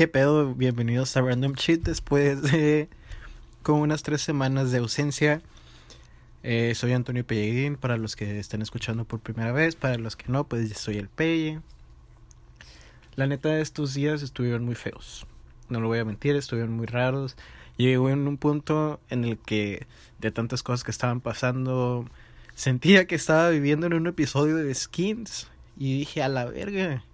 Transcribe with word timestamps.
¿Qué 0.00 0.08
pedo? 0.08 0.54
Bienvenidos 0.54 1.14
a 1.18 1.20
Random 1.20 1.52
Cheat 1.52 1.82
después 1.82 2.40
de 2.40 2.88
como 3.62 3.82
unas 3.82 4.02
tres 4.02 4.22
semanas 4.22 4.72
de 4.72 4.78
ausencia. 4.78 5.42
Eh, 6.42 6.72
soy 6.74 6.94
Antonio 6.94 7.22
Pellegrín, 7.22 7.76
para 7.76 7.98
los 7.98 8.16
que 8.16 8.38
están 8.38 8.62
escuchando 8.62 9.04
por 9.04 9.20
primera 9.20 9.52
vez, 9.52 9.76
para 9.76 9.98
los 9.98 10.16
que 10.16 10.32
no, 10.32 10.44
pues 10.44 10.72
soy 10.78 10.96
el 10.96 11.10
Pelle. 11.10 11.60
La 13.14 13.26
neta 13.26 13.58
estos 13.58 13.92
días 13.92 14.22
estuvieron 14.22 14.64
muy 14.64 14.74
feos. 14.74 15.26
No 15.68 15.80
lo 15.80 15.88
voy 15.88 15.98
a 15.98 16.06
mentir, 16.06 16.34
estuvieron 16.34 16.72
muy 16.72 16.86
raros. 16.86 17.36
Llegó 17.76 18.08
en 18.08 18.26
un 18.26 18.38
punto 18.38 19.00
en 19.10 19.26
el 19.26 19.36
que 19.36 19.86
de 20.18 20.30
tantas 20.30 20.62
cosas 20.62 20.82
que 20.82 20.92
estaban 20.92 21.20
pasando, 21.20 22.06
sentía 22.54 23.06
que 23.06 23.16
estaba 23.16 23.50
viviendo 23.50 23.86
en 23.86 23.92
un 23.92 24.06
episodio 24.06 24.56
de 24.56 24.74
Skins. 24.74 25.48
Y 25.76 25.98
dije, 25.98 26.22
a 26.22 26.30
la 26.30 26.46
verga, 26.46 27.04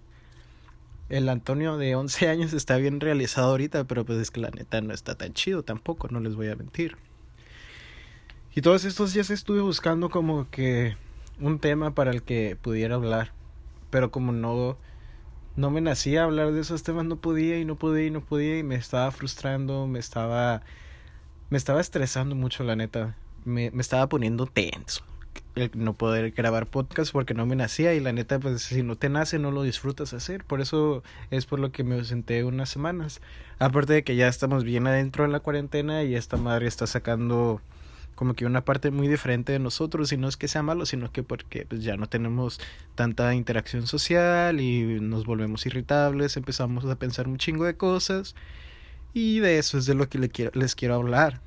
el 1.09 1.29
Antonio 1.29 1.77
de 1.77 1.95
11 1.95 2.27
años 2.29 2.53
está 2.53 2.77
bien 2.77 2.99
realizado 2.99 3.49
ahorita, 3.49 3.85
pero 3.85 4.05
pues 4.05 4.19
es 4.19 4.31
que 4.31 4.41
la 4.41 4.49
neta 4.49 4.81
no 4.81 4.93
está 4.93 5.15
tan 5.15 5.33
chido 5.33 5.63
tampoco, 5.63 6.07
no 6.09 6.19
les 6.19 6.35
voy 6.35 6.49
a 6.49 6.55
mentir. 6.55 6.97
Y 8.55 8.61
todos 8.61 8.85
estos 8.85 9.13
días 9.13 9.29
estuve 9.29 9.61
buscando 9.61 10.09
como 10.09 10.49
que 10.49 10.95
un 11.39 11.59
tema 11.59 11.93
para 11.93 12.11
el 12.11 12.23
que 12.23 12.57
pudiera 12.59 12.95
hablar, 12.95 13.33
pero 13.89 14.11
como 14.11 14.31
no 14.31 14.77
no 15.55 15.71
me 15.71 15.81
nacía 15.81 16.23
hablar 16.23 16.51
de 16.51 16.61
esos 16.61 16.83
temas, 16.83 17.05
no 17.05 17.15
podía 17.15 17.59
y 17.59 17.65
no 17.65 17.75
podía 17.75 18.05
y 18.05 18.11
no 18.11 18.21
podía 18.21 18.59
y 18.59 18.63
me 18.63 18.75
estaba 18.75 19.09
frustrando, 19.11 19.87
me 19.87 19.99
estaba 19.99 20.61
me 21.49 21.57
estaba 21.57 21.81
estresando 21.81 22.35
mucho 22.35 22.63
la 22.63 22.75
neta, 22.75 23.15
me, 23.45 23.71
me 23.71 23.81
estaba 23.81 24.07
poniendo 24.07 24.45
tenso 24.45 25.03
no 25.73 25.93
poder 25.93 26.31
grabar 26.31 26.67
podcast 26.67 27.11
porque 27.11 27.33
no 27.33 27.45
me 27.45 27.55
nacía 27.55 27.93
y 27.93 27.99
la 27.99 28.13
neta 28.13 28.39
pues 28.39 28.61
si 28.61 28.83
no 28.83 28.95
te 28.95 29.09
nace 29.09 29.39
no 29.39 29.51
lo 29.51 29.63
disfrutas 29.63 30.13
hacer. 30.13 30.43
Por 30.43 30.61
eso 30.61 31.03
es 31.31 31.45
por 31.45 31.59
lo 31.59 31.71
que 31.71 31.83
me 31.83 32.03
senté 32.03 32.43
unas 32.43 32.69
semanas. 32.69 33.21
Aparte 33.59 33.93
de 33.93 34.03
que 34.03 34.15
ya 34.15 34.27
estamos 34.27 34.63
bien 34.63 34.87
adentro 34.87 35.25
en 35.25 35.31
la 35.31 35.39
cuarentena 35.39 36.03
y 36.03 36.15
esta 36.15 36.37
madre 36.37 36.67
está 36.67 36.87
sacando 36.87 37.61
como 38.15 38.33
que 38.33 38.47
una 38.47 38.65
parte 38.65 38.89
muy 38.91 39.07
diferente 39.07 39.51
de 39.53 39.59
nosotros. 39.59 40.11
Y 40.11 40.17
no 40.17 40.27
es 40.27 40.37
que 40.37 40.47
sea 40.47 40.63
malo 40.63 40.85
sino 40.85 41.11
que 41.11 41.23
porque 41.23 41.65
pues 41.65 41.83
ya 41.83 41.97
no 41.97 42.07
tenemos 42.07 42.59
tanta 42.95 43.33
interacción 43.33 43.87
social 43.87 44.59
y 44.61 44.99
nos 45.01 45.25
volvemos 45.25 45.65
irritables 45.65 46.37
empezamos 46.37 46.85
a 46.85 46.95
pensar 46.95 47.27
un 47.27 47.37
chingo 47.37 47.65
de 47.65 47.75
cosas. 47.75 48.35
Y 49.13 49.39
de 49.39 49.57
eso 49.57 49.77
es 49.77 49.85
de 49.85 49.95
lo 49.95 50.09
que 50.09 50.19
les 50.19 50.29
quiero, 50.29 50.51
les 50.53 50.75
quiero 50.75 50.95
hablar. 50.95 51.41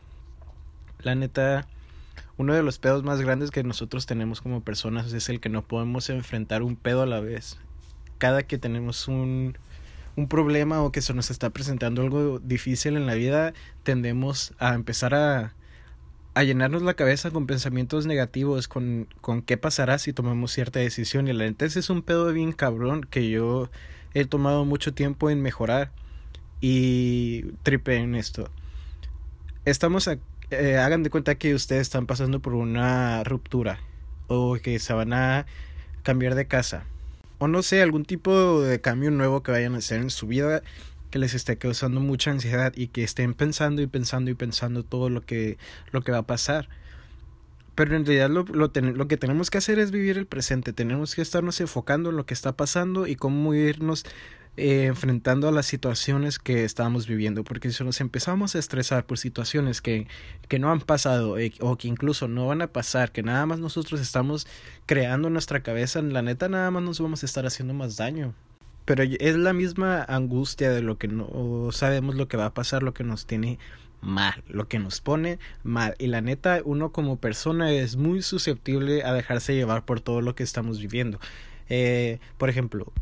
La 1.02 1.14
neta 1.14 1.66
uno 2.40 2.54
de 2.54 2.62
los 2.62 2.78
pedos 2.78 3.02
más 3.02 3.20
grandes 3.20 3.50
que 3.50 3.62
nosotros 3.62 4.06
tenemos 4.06 4.40
como 4.40 4.62
personas 4.62 5.12
es 5.12 5.28
el 5.28 5.40
que 5.40 5.50
no 5.50 5.60
podemos 5.60 6.08
enfrentar 6.08 6.62
un 6.62 6.74
pedo 6.74 7.02
a 7.02 7.06
la 7.06 7.20
vez. 7.20 7.58
Cada 8.16 8.44
que 8.44 8.56
tenemos 8.56 9.08
un, 9.08 9.58
un 10.16 10.26
problema 10.26 10.82
o 10.82 10.90
que 10.90 11.02
se 11.02 11.12
nos 11.12 11.30
está 11.30 11.50
presentando 11.50 12.00
algo 12.00 12.38
difícil 12.38 12.96
en 12.96 13.04
la 13.04 13.12
vida, 13.12 13.52
tendemos 13.82 14.54
a 14.58 14.72
empezar 14.72 15.14
a, 15.14 15.52
a 16.32 16.42
llenarnos 16.42 16.80
la 16.80 16.94
cabeza 16.94 17.30
con 17.30 17.46
pensamientos 17.46 18.06
negativos, 18.06 18.68
con, 18.68 19.06
con 19.20 19.42
qué 19.42 19.58
pasará 19.58 19.98
si 19.98 20.14
tomamos 20.14 20.50
cierta 20.50 20.80
decisión. 20.80 21.28
Y 21.28 21.34
la 21.34 21.44
es 21.44 21.90
un 21.90 22.00
pedo 22.00 22.32
bien 22.32 22.52
cabrón 22.52 23.02
que 23.02 23.28
yo 23.28 23.68
he 24.14 24.24
tomado 24.24 24.64
mucho 24.64 24.94
tiempo 24.94 25.28
en 25.28 25.42
mejorar 25.42 25.92
y 26.62 27.42
tripe 27.64 27.96
en 27.96 28.14
esto. 28.14 28.48
Estamos 29.66 30.08
aquí 30.08 30.22
eh, 30.50 30.76
hagan 30.78 31.02
de 31.02 31.10
cuenta 31.10 31.34
que 31.36 31.54
ustedes 31.54 31.82
están 31.82 32.06
pasando 32.06 32.40
por 32.40 32.54
una 32.54 33.24
ruptura 33.24 33.80
o 34.28 34.56
que 34.62 34.78
se 34.78 34.92
van 34.92 35.12
a 35.12 35.46
cambiar 36.02 36.34
de 36.34 36.46
casa 36.46 36.84
o 37.40 37.48
no 37.48 37.62
sé, 37.62 37.80
algún 37.80 38.04
tipo 38.04 38.60
de 38.60 38.82
cambio 38.82 39.10
nuevo 39.10 39.42
que 39.42 39.50
vayan 39.50 39.74
a 39.74 39.78
hacer 39.78 40.00
en 40.00 40.10
su 40.10 40.26
vida 40.26 40.62
que 41.10 41.18
les 41.18 41.32
esté 41.32 41.56
causando 41.56 41.98
mucha 41.98 42.30
ansiedad 42.30 42.74
y 42.76 42.88
que 42.88 43.02
estén 43.02 43.32
pensando 43.32 43.80
y 43.80 43.86
pensando 43.86 44.30
y 44.30 44.34
pensando 44.34 44.84
todo 44.84 45.08
lo 45.08 45.22
que, 45.22 45.56
lo 45.90 46.02
que 46.02 46.12
va 46.12 46.18
a 46.18 46.26
pasar. 46.26 46.68
Pero 47.74 47.96
en 47.96 48.04
realidad 48.04 48.28
lo, 48.28 48.44
lo, 48.44 48.70
lo 48.74 49.08
que 49.08 49.16
tenemos 49.16 49.48
que 49.48 49.56
hacer 49.56 49.78
es 49.78 49.90
vivir 49.90 50.18
el 50.18 50.26
presente, 50.26 50.74
tenemos 50.74 51.14
que 51.14 51.22
estarnos 51.22 51.62
enfocando 51.62 52.10
en 52.10 52.16
lo 52.16 52.26
que 52.26 52.34
está 52.34 52.52
pasando 52.52 53.06
y 53.06 53.16
cómo 53.16 53.54
irnos 53.54 54.04
eh, 54.56 54.86
enfrentando 54.86 55.48
a 55.48 55.52
las 55.52 55.66
situaciones 55.66 56.38
que 56.38 56.64
estamos 56.64 57.06
viviendo, 57.06 57.44
porque 57.44 57.70
si 57.70 57.84
nos 57.84 58.00
empezamos 58.00 58.54
a 58.54 58.58
estresar 58.58 59.06
por 59.06 59.18
situaciones 59.18 59.80
que, 59.80 60.06
que 60.48 60.58
no 60.58 60.70
han 60.70 60.80
pasado 60.80 61.38
eh, 61.38 61.52
o 61.60 61.76
que 61.76 61.88
incluso 61.88 62.28
no 62.28 62.48
van 62.48 62.62
a 62.62 62.66
pasar, 62.66 63.12
que 63.12 63.22
nada 63.22 63.46
más 63.46 63.58
nosotros 63.60 64.00
estamos 64.00 64.46
creando 64.86 65.28
en 65.28 65.34
nuestra 65.34 65.62
cabeza, 65.62 66.02
la 66.02 66.22
neta 66.22 66.48
nada 66.48 66.70
más 66.70 66.82
nos 66.82 67.00
vamos 67.00 67.22
a 67.22 67.26
estar 67.26 67.46
haciendo 67.46 67.74
más 67.74 67.96
daño. 67.96 68.34
Pero 68.84 69.04
es 69.04 69.36
la 69.36 69.52
misma 69.52 70.02
angustia 70.02 70.70
de 70.70 70.82
lo 70.82 70.98
que 70.98 71.06
no 71.06 71.70
sabemos 71.70 72.16
lo 72.16 72.26
que 72.28 72.36
va 72.36 72.46
a 72.46 72.54
pasar, 72.54 72.82
lo 72.82 72.92
que 72.92 73.04
nos 73.04 73.26
tiene 73.26 73.58
mal, 74.00 74.42
lo 74.48 74.68
que 74.68 74.78
nos 74.78 75.00
pone 75.00 75.38
mal. 75.62 75.94
Y 75.98 76.08
la 76.08 76.20
neta, 76.20 76.60
uno 76.64 76.90
como 76.90 77.16
persona 77.18 77.72
es 77.72 77.96
muy 77.96 78.22
susceptible 78.22 79.04
a 79.04 79.12
dejarse 79.12 79.54
llevar 79.54 79.84
por 79.84 80.00
todo 80.00 80.20
lo 80.20 80.34
que 80.34 80.42
estamos 80.42 80.80
viviendo. 80.80 81.20
Eh, 81.68 82.18
por 82.36 82.50
ejemplo, 82.50 82.92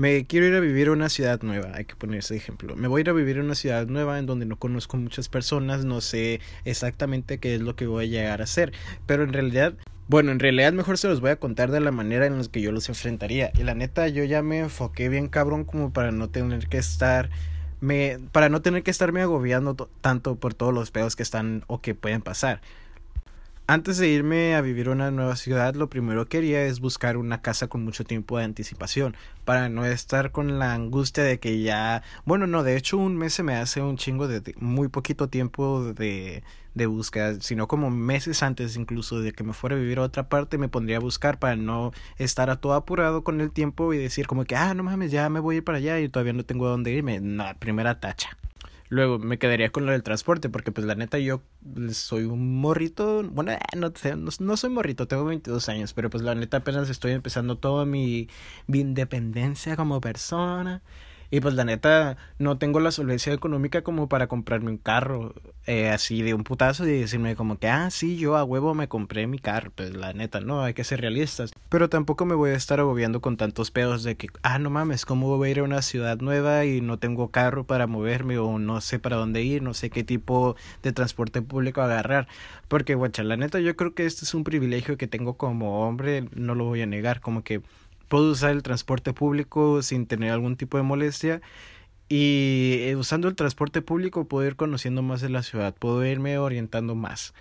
me 0.00 0.24
quiero 0.24 0.46
ir 0.46 0.54
a 0.54 0.60
vivir 0.60 0.88
a 0.88 0.92
una 0.92 1.10
ciudad 1.10 1.42
nueva, 1.42 1.72
hay 1.74 1.84
que 1.84 1.94
poner 1.94 2.20
ese 2.20 2.34
ejemplo. 2.34 2.74
Me 2.74 2.88
voy 2.88 3.00
a 3.00 3.02
ir 3.02 3.10
a 3.10 3.12
vivir 3.12 3.36
a 3.36 3.42
una 3.42 3.54
ciudad 3.54 3.86
nueva 3.86 4.18
en 4.18 4.24
donde 4.24 4.46
no 4.46 4.56
conozco 4.56 4.96
muchas 4.96 5.28
personas, 5.28 5.84
no 5.84 6.00
sé 6.00 6.40
exactamente 6.64 7.36
qué 7.36 7.56
es 7.56 7.60
lo 7.60 7.76
que 7.76 7.86
voy 7.86 8.06
a 8.06 8.08
llegar 8.08 8.40
a 8.40 8.44
hacer, 8.44 8.72
pero 9.04 9.24
en 9.24 9.34
realidad 9.34 9.74
bueno, 10.08 10.32
en 10.32 10.38
realidad 10.40 10.72
mejor 10.72 10.96
se 10.96 11.06
los 11.06 11.20
voy 11.20 11.30
a 11.30 11.36
contar 11.36 11.70
de 11.70 11.80
la 11.80 11.92
manera 11.92 12.24
en 12.24 12.38
la 12.38 12.44
que 12.46 12.62
yo 12.62 12.72
los 12.72 12.88
enfrentaría. 12.88 13.52
Y 13.56 13.62
la 13.62 13.74
neta, 13.74 14.08
yo 14.08 14.24
ya 14.24 14.42
me 14.42 14.58
enfoqué 14.60 15.08
bien 15.08 15.28
cabrón 15.28 15.64
como 15.64 15.92
para 15.92 16.12
no 16.12 16.30
tener 16.30 16.66
que 16.66 16.78
estar 16.78 17.30
me 17.80 18.18
para 18.32 18.48
no 18.48 18.62
tener 18.62 18.82
que 18.82 18.90
estarme 18.90 19.20
agobiando 19.20 19.74
tanto 20.00 20.36
por 20.36 20.54
todos 20.54 20.72
los 20.72 20.90
pedos 20.90 21.14
que 21.14 21.22
están 21.22 21.62
o 21.66 21.82
que 21.82 21.94
pueden 21.94 22.22
pasar. 22.22 22.62
Antes 23.70 23.98
de 23.98 24.08
irme 24.08 24.56
a 24.56 24.62
vivir 24.62 24.88
a 24.88 24.90
una 24.90 25.12
nueva 25.12 25.36
ciudad, 25.36 25.76
lo 25.76 25.88
primero 25.88 26.24
que 26.24 26.38
quería 26.38 26.64
es 26.64 26.80
buscar 26.80 27.16
una 27.16 27.40
casa 27.40 27.68
con 27.68 27.84
mucho 27.84 28.02
tiempo 28.02 28.36
de 28.36 28.42
anticipación, 28.42 29.14
para 29.44 29.68
no 29.68 29.86
estar 29.86 30.32
con 30.32 30.58
la 30.58 30.74
angustia 30.74 31.22
de 31.22 31.38
que 31.38 31.62
ya, 31.62 32.02
bueno, 32.24 32.48
no, 32.48 32.64
de 32.64 32.76
hecho 32.76 32.98
un 32.98 33.16
mes 33.16 33.32
se 33.32 33.44
me 33.44 33.54
hace 33.54 33.80
un 33.80 33.96
chingo 33.96 34.26
de 34.26 34.56
muy 34.58 34.88
poquito 34.88 35.28
tiempo 35.28 35.84
de, 35.92 36.42
de 36.74 36.86
búsqueda, 36.86 37.40
sino 37.40 37.68
como 37.68 37.90
meses 37.90 38.42
antes 38.42 38.74
incluso 38.74 39.20
de 39.20 39.30
que 39.30 39.44
me 39.44 39.52
fuera 39.52 39.76
a 39.76 39.78
vivir 39.78 39.98
a 39.98 40.02
otra 40.02 40.28
parte, 40.28 40.58
me 40.58 40.68
pondría 40.68 40.96
a 40.96 41.00
buscar 41.00 41.38
para 41.38 41.54
no 41.54 41.92
estar 42.18 42.50
a 42.50 42.56
todo 42.56 42.74
apurado 42.74 43.22
con 43.22 43.40
el 43.40 43.52
tiempo 43.52 43.94
y 43.94 43.98
decir 43.98 44.26
como 44.26 44.46
que, 44.46 44.56
ah, 44.56 44.74
no 44.74 44.82
mames, 44.82 45.12
ya 45.12 45.28
me 45.28 45.38
voy 45.38 45.54
a 45.54 45.58
ir 45.58 45.64
para 45.64 45.78
allá 45.78 46.00
y 46.00 46.08
todavía 46.08 46.32
no 46.32 46.44
tengo 46.44 46.66
a 46.66 46.70
dónde 46.70 46.90
irme. 46.90 47.20
No, 47.20 47.44
primera 47.60 48.00
tacha. 48.00 48.36
Luego 48.90 49.20
me 49.20 49.38
quedaría 49.38 49.70
con 49.70 49.86
lo 49.86 49.92
del 49.92 50.02
transporte, 50.02 50.48
porque 50.48 50.72
pues 50.72 50.84
la 50.84 50.96
neta 50.96 51.18
yo 51.18 51.42
soy 51.92 52.24
un 52.24 52.60
morrito, 52.60 53.22
bueno, 53.22 53.52
eh, 53.52 53.58
no, 53.76 53.92
no, 54.40 54.56
soy 54.56 54.70
morrito, 54.70 55.06
tengo 55.06 55.24
22 55.24 55.68
años, 55.68 55.92
pero 55.94 56.10
pues 56.10 56.24
la 56.24 56.34
neta 56.34 56.58
apenas 56.58 56.90
estoy 56.90 57.12
empezando 57.12 57.56
toda 57.56 57.86
mi, 57.86 58.28
mi 58.66 58.80
independencia 58.80 59.76
como 59.76 60.00
persona. 60.00 60.82
Y 61.30 61.40
pues 61.40 61.54
la 61.54 61.64
neta, 61.64 62.16
no 62.38 62.58
tengo 62.58 62.80
la 62.80 62.90
solvencia 62.90 63.32
económica 63.32 63.82
como 63.82 64.08
para 64.08 64.26
comprarme 64.26 64.70
un 64.72 64.78
carro 64.78 65.34
eh, 65.66 65.88
así 65.88 66.22
de 66.22 66.34
un 66.34 66.42
putazo 66.42 66.86
y 66.88 67.00
decirme 67.00 67.36
como 67.36 67.58
que, 67.58 67.68
ah, 67.68 67.90
sí, 67.90 68.16
yo 68.16 68.36
a 68.36 68.42
huevo 68.42 68.74
me 68.74 68.88
compré 68.88 69.28
mi 69.28 69.38
carro. 69.38 69.70
Pues 69.74 69.94
la 69.94 70.12
neta, 70.12 70.40
no, 70.40 70.62
hay 70.62 70.74
que 70.74 70.82
ser 70.82 71.00
realistas. 71.00 71.52
Pero 71.68 71.88
tampoco 71.88 72.26
me 72.26 72.34
voy 72.34 72.50
a 72.50 72.54
estar 72.54 72.80
agobiando 72.80 73.20
con 73.20 73.36
tantos 73.36 73.70
pedos 73.70 74.02
de 74.02 74.16
que, 74.16 74.28
ah, 74.42 74.58
no 74.58 74.70
mames, 74.70 75.06
¿cómo 75.06 75.36
voy 75.36 75.48
a 75.48 75.50
ir 75.52 75.58
a 75.60 75.62
una 75.62 75.82
ciudad 75.82 76.18
nueva 76.18 76.64
y 76.64 76.80
no 76.80 76.98
tengo 76.98 77.30
carro 77.30 77.62
para 77.64 77.86
moverme 77.86 78.38
o 78.38 78.58
no 78.58 78.80
sé 78.80 78.98
para 78.98 79.16
dónde 79.16 79.42
ir, 79.42 79.62
no 79.62 79.72
sé 79.72 79.90
qué 79.90 80.02
tipo 80.02 80.56
de 80.82 80.92
transporte 80.92 81.42
público 81.42 81.80
agarrar? 81.80 82.26
Porque, 82.66 82.96
guacha, 82.96 83.22
la 83.22 83.36
neta, 83.36 83.60
yo 83.60 83.76
creo 83.76 83.94
que 83.94 84.06
este 84.06 84.24
es 84.24 84.34
un 84.34 84.42
privilegio 84.42 84.96
que 84.96 85.06
tengo 85.06 85.34
como 85.34 85.86
hombre, 85.86 86.24
no 86.34 86.56
lo 86.56 86.64
voy 86.64 86.82
a 86.82 86.86
negar, 86.86 87.20
como 87.20 87.44
que 87.44 87.62
puedo 88.10 88.32
usar 88.32 88.50
el 88.50 88.64
transporte 88.64 89.12
público 89.14 89.82
sin 89.82 90.06
tener 90.06 90.32
algún 90.32 90.56
tipo 90.56 90.76
de 90.76 90.82
molestia 90.82 91.40
y 92.08 92.78
eh, 92.80 92.96
usando 92.96 93.28
el 93.28 93.36
transporte 93.36 93.82
público 93.82 94.24
puedo 94.24 94.48
ir 94.48 94.56
conociendo 94.56 95.00
más 95.00 95.20
de 95.20 95.28
la 95.28 95.44
ciudad, 95.44 95.76
puedo 95.78 96.04
irme 96.04 96.36
orientando 96.36 96.96
más, 96.96 97.34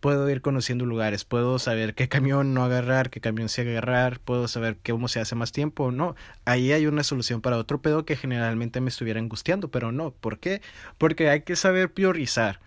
puedo 0.00 0.28
ir 0.28 0.42
conociendo 0.42 0.84
lugares, 0.84 1.24
puedo 1.24 1.60
saber 1.60 1.94
qué 1.94 2.08
camión 2.08 2.54
no 2.54 2.64
agarrar, 2.64 3.08
qué 3.08 3.20
camión 3.20 3.48
sí 3.48 3.60
agarrar, 3.60 4.18
puedo 4.18 4.48
saber 4.48 4.78
cómo 4.84 5.06
se 5.06 5.20
hace 5.20 5.36
más 5.36 5.52
tiempo 5.52 5.84
o 5.84 5.90
no. 5.92 6.16
Ahí 6.44 6.72
hay 6.72 6.88
una 6.88 7.04
solución 7.04 7.40
para 7.40 7.56
otro 7.56 7.80
pedo 7.80 8.04
que 8.04 8.16
generalmente 8.16 8.80
me 8.80 8.88
estuviera 8.88 9.20
angustiando, 9.20 9.68
pero 9.70 9.92
no. 9.92 10.10
¿Por 10.10 10.40
qué? 10.40 10.60
Porque 10.98 11.30
hay 11.30 11.42
que 11.42 11.54
saber 11.54 11.92
priorizar 11.92 12.58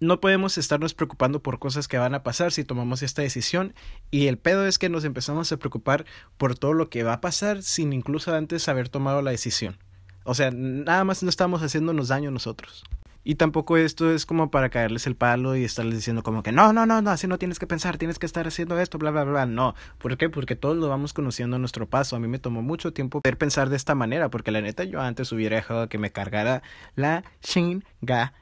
no 0.00 0.20
podemos 0.20 0.58
estarnos 0.58 0.94
preocupando 0.94 1.42
por 1.42 1.58
cosas 1.58 1.88
que 1.88 1.98
van 1.98 2.14
a 2.14 2.22
pasar 2.22 2.52
si 2.52 2.64
tomamos 2.64 3.02
esta 3.02 3.22
decisión 3.22 3.74
y 4.10 4.26
el 4.26 4.38
pedo 4.38 4.66
es 4.66 4.78
que 4.78 4.88
nos 4.88 5.04
empezamos 5.04 5.50
a 5.50 5.56
preocupar 5.56 6.04
por 6.36 6.56
todo 6.56 6.72
lo 6.72 6.88
que 6.88 7.02
va 7.02 7.14
a 7.14 7.20
pasar 7.20 7.62
sin 7.62 7.92
incluso 7.92 8.34
antes 8.34 8.68
haber 8.68 8.88
tomado 8.88 9.22
la 9.22 9.30
decisión. 9.30 9.78
O 10.24 10.34
sea, 10.34 10.50
nada 10.50 11.04
más 11.04 11.22
no 11.22 11.30
estamos 11.30 11.62
haciéndonos 11.62 12.08
daño 12.08 12.30
nosotros. 12.30 12.84
Y 13.24 13.34
tampoco 13.34 13.76
esto 13.76 14.10
es 14.10 14.24
como 14.24 14.50
para 14.50 14.70
caerles 14.70 15.06
el 15.06 15.16
palo 15.16 15.54
y 15.54 15.64
estarles 15.64 15.96
diciendo 15.96 16.22
como 16.22 16.42
que 16.42 16.52
no, 16.52 16.72
no, 16.72 16.86
no, 16.86 17.02
no, 17.02 17.10
así 17.10 17.26
no 17.26 17.38
tienes 17.38 17.58
que 17.58 17.66
pensar, 17.66 17.98
tienes 17.98 18.18
que 18.18 18.24
estar 18.24 18.46
haciendo 18.46 18.78
esto, 18.78 18.96
bla, 18.96 19.10
bla, 19.10 19.24
bla. 19.24 19.44
No. 19.44 19.74
¿Por 19.98 20.16
qué? 20.16 20.30
Porque 20.30 20.56
todos 20.56 20.76
lo 20.76 20.88
vamos 20.88 21.12
conociendo 21.12 21.56
a 21.56 21.58
nuestro 21.58 21.86
paso. 21.86 22.16
A 22.16 22.20
mí 22.20 22.28
me 22.28 22.38
tomó 22.38 22.62
mucho 22.62 22.92
tiempo 22.92 23.20
poder 23.20 23.36
pensar 23.36 23.68
de 23.68 23.76
esta 23.76 23.94
manera, 23.94 24.30
porque 24.30 24.50
la 24.50 24.62
neta 24.62 24.84
yo 24.84 25.00
antes 25.00 25.30
hubiera 25.32 25.56
dejado 25.56 25.88
que 25.88 25.98
me 25.98 26.10
cargara 26.10 26.62
la 26.94 27.24
chingada. 27.42 28.32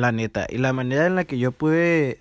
La 0.00 0.12
neta. 0.12 0.46
Y 0.48 0.56
la 0.56 0.72
manera 0.72 1.06
en 1.06 1.14
la 1.14 1.24
que 1.24 1.38
yo 1.38 1.52
pude 1.52 2.20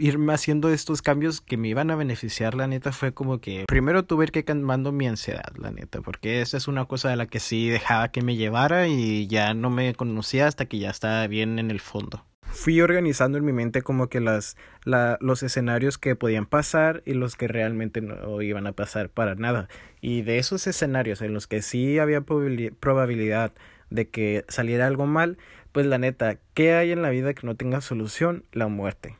irme 0.00 0.34
haciendo 0.34 0.70
estos 0.70 1.02
cambios 1.02 1.40
que 1.40 1.56
me 1.56 1.68
iban 1.68 1.92
a 1.92 1.94
beneficiar, 1.94 2.56
la 2.56 2.66
neta, 2.66 2.90
fue 2.90 3.14
como 3.14 3.40
que 3.40 3.64
primero 3.68 4.04
tuve 4.04 4.26
que 4.26 4.40
ir 4.40 4.44
calmando 4.44 4.90
mi 4.90 5.06
ansiedad, 5.06 5.54
la 5.56 5.70
neta, 5.70 6.00
porque 6.00 6.40
esa 6.40 6.56
es 6.56 6.66
una 6.66 6.86
cosa 6.86 7.08
de 7.08 7.14
la 7.14 7.26
que 7.26 7.38
sí 7.38 7.68
dejaba 7.68 8.10
que 8.10 8.22
me 8.22 8.34
llevara 8.34 8.88
y 8.88 9.28
ya 9.28 9.54
no 9.54 9.70
me 9.70 9.94
conocía 9.94 10.48
hasta 10.48 10.66
que 10.66 10.80
ya 10.80 10.90
estaba 10.90 11.24
bien 11.28 11.60
en 11.60 11.70
el 11.70 11.78
fondo. 11.78 12.24
Fui 12.42 12.80
organizando 12.80 13.38
en 13.38 13.44
mi 13.44 13.52
mente 13.52 13.82
como 13.82 14.08
que 14.08 14.18
las, 14.18 14.56
la, 14.82 15.16
los 15.20 15.44
escenarios 15.44 15.98
que 15.98 16.16
podían 16.16 16.46
pasar 16.46 17.04
y 17.06 17.14
los 17.14 17.36
que 17.36 17.46
realmente 17.46 18.00
no 18.00 18.42
iban 18.42 18.66
a 18.66 18.72
pasar 18.72 19.10
para 19.10 19.36
nada. 19.36 19.68
Y 20.00 20.22
de 20.22 20.38
esos 20.38 20.66
escenarios 20.66 21.22
en 21.22 21.34
los 21.34 21.46
que 21.46 21.62
sí 21.62 22.00
había 22.00 22.22
probabilidad 22.22 23.52
de 23.90 24.08
que 24.08 24.44
saliera 24.48 24.86
algo 24.86 25.06
mal, 25.06 25.38
pues 25.76 25.84
la 25.84 25.98
neta, 25.98 26.38
¿qué 26.54 26.72
hay 26.72 26.90
en 26.90 27.02
la 27.02 27.10
vida 27.10 27.34
que 27.34 27.46
no 27.46 27.54
tenga 27.54 27.82
solución? 27.82 28.44
La 28.50 28.66
muerte. 28.66 29.18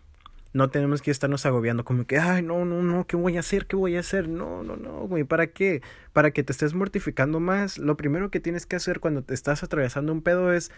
No 0.54 0.70
tenemos 0.70 1.02
que 1.02 1.10
estarnos 1.10 1.44
agobiando 1.44 1.84
como 1.84 2.06
que, 2.06 2.16
ay, 2.16 2.42
no, 2.42 2.64
no, 2.64 2.80
no, 2.80 3.06
¿qué 3.06 3.14
voy 3.14 3.36
a 3.36 3.40
hacer? 3.40 3.66
¿Qué 3.66 3.76
voy 3.76 3.94
a 3.94 4.00
hacer? 4.00 4.26
No, 4.26 4.62
no, 4.62 4.74
no, 4.74 5.06
güey, 5.06 5.24
¿para 5.24 5.48
qué? 5.48 5.82
Para 6.14 6.30
que 6.30 6.42
te 6.42 6.52
estés 6.52 6.72
mortificando 6.72 7.40
más. 7.40 7.76
Lo 7.76 7.98
primero 7.98 8.30
que 8.30 8.40
tienes 8.40 8.64
que 8.64 8.74
hacer 8.74 9.00
cuando 9.00 9.20
te 9.20 9.34
estás 9.34 9.62
atravesando 9.64 10.12
un 10.12 10.22
pedo 10.22 10.50
es 10.50 10.72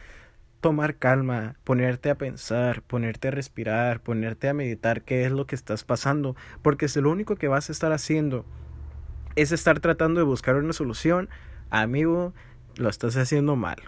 tomar 0.60 0.96
calma, 0.96 1.54
ponerte 1.62 2.10
a 2.10 2.16
pensar, 2.16 2.82
ponerte 2.82 3.28
a 3.28 3.30
respirar, 3.30 4.00
ponerte 4.00 4.48
a 4.48 4.54
meditar 4.54 5.02
qué 5.02 5.26
es 5.26 5.30
lo 5.30 5.46
que 5.46 5.54
estás 5.54 5.84
pasando, 5.84 6.34
porque 6.60 6.88
si 6.88 7.00
lo 7.00 7.12
único 7.12 7.36
que 7.36 7.46
vas 7.46 7.68
a 7.68 7.72
estar 7.72 7.92
haciendo 7.92 8.44
es 9.36 9.52
estar 9.52 9.78
tratando 9.78 10.18
de 10.18 10.26
buscar 10.26 10.56
una 10.56 10.72
solución, 10.72 11.28
amigo, 11.70 12.34
lo 12.78 12.88
estás 12.88 13.16
haciendo 13.16 13.54
mal. 13.54 13.78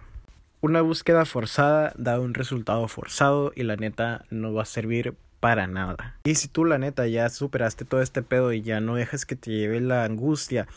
Una 0.62 0.82
búsqueda 0.82 1.24
forzada 1.24 1.94
da 1.96 2.20
un 2.20 2.34
resultado 2.34 2.86
forzado 2.86 3.50
y 3.56 3.62
la 3.62 3.76
neta 3.76 4.26
no 4.28 4.52
va 4.52 4.64
a 4.64 4.66
servir 4.66 5.14
para 5.40 5.66
nada. 5.66 6.18
Y 6.24 6.34
si 6.34 6.48
tú 6.48 6.66
la 6.66 6.76
neta 6.76 7.06
ya 7.06 7.30
superaste 7.30 7.86
todo 7.86 8.02
este 8.02 8.20
pedo 8.20 8.52
y 8.52 8.60
ya 8.60 8.78
no 8.82 8.94
dejas 8.94 9.24
que 9.24 9.36
te 9.36 9.52
lleve 9.52 9.80
la 9.80 10.04
angustia 10.04 10.68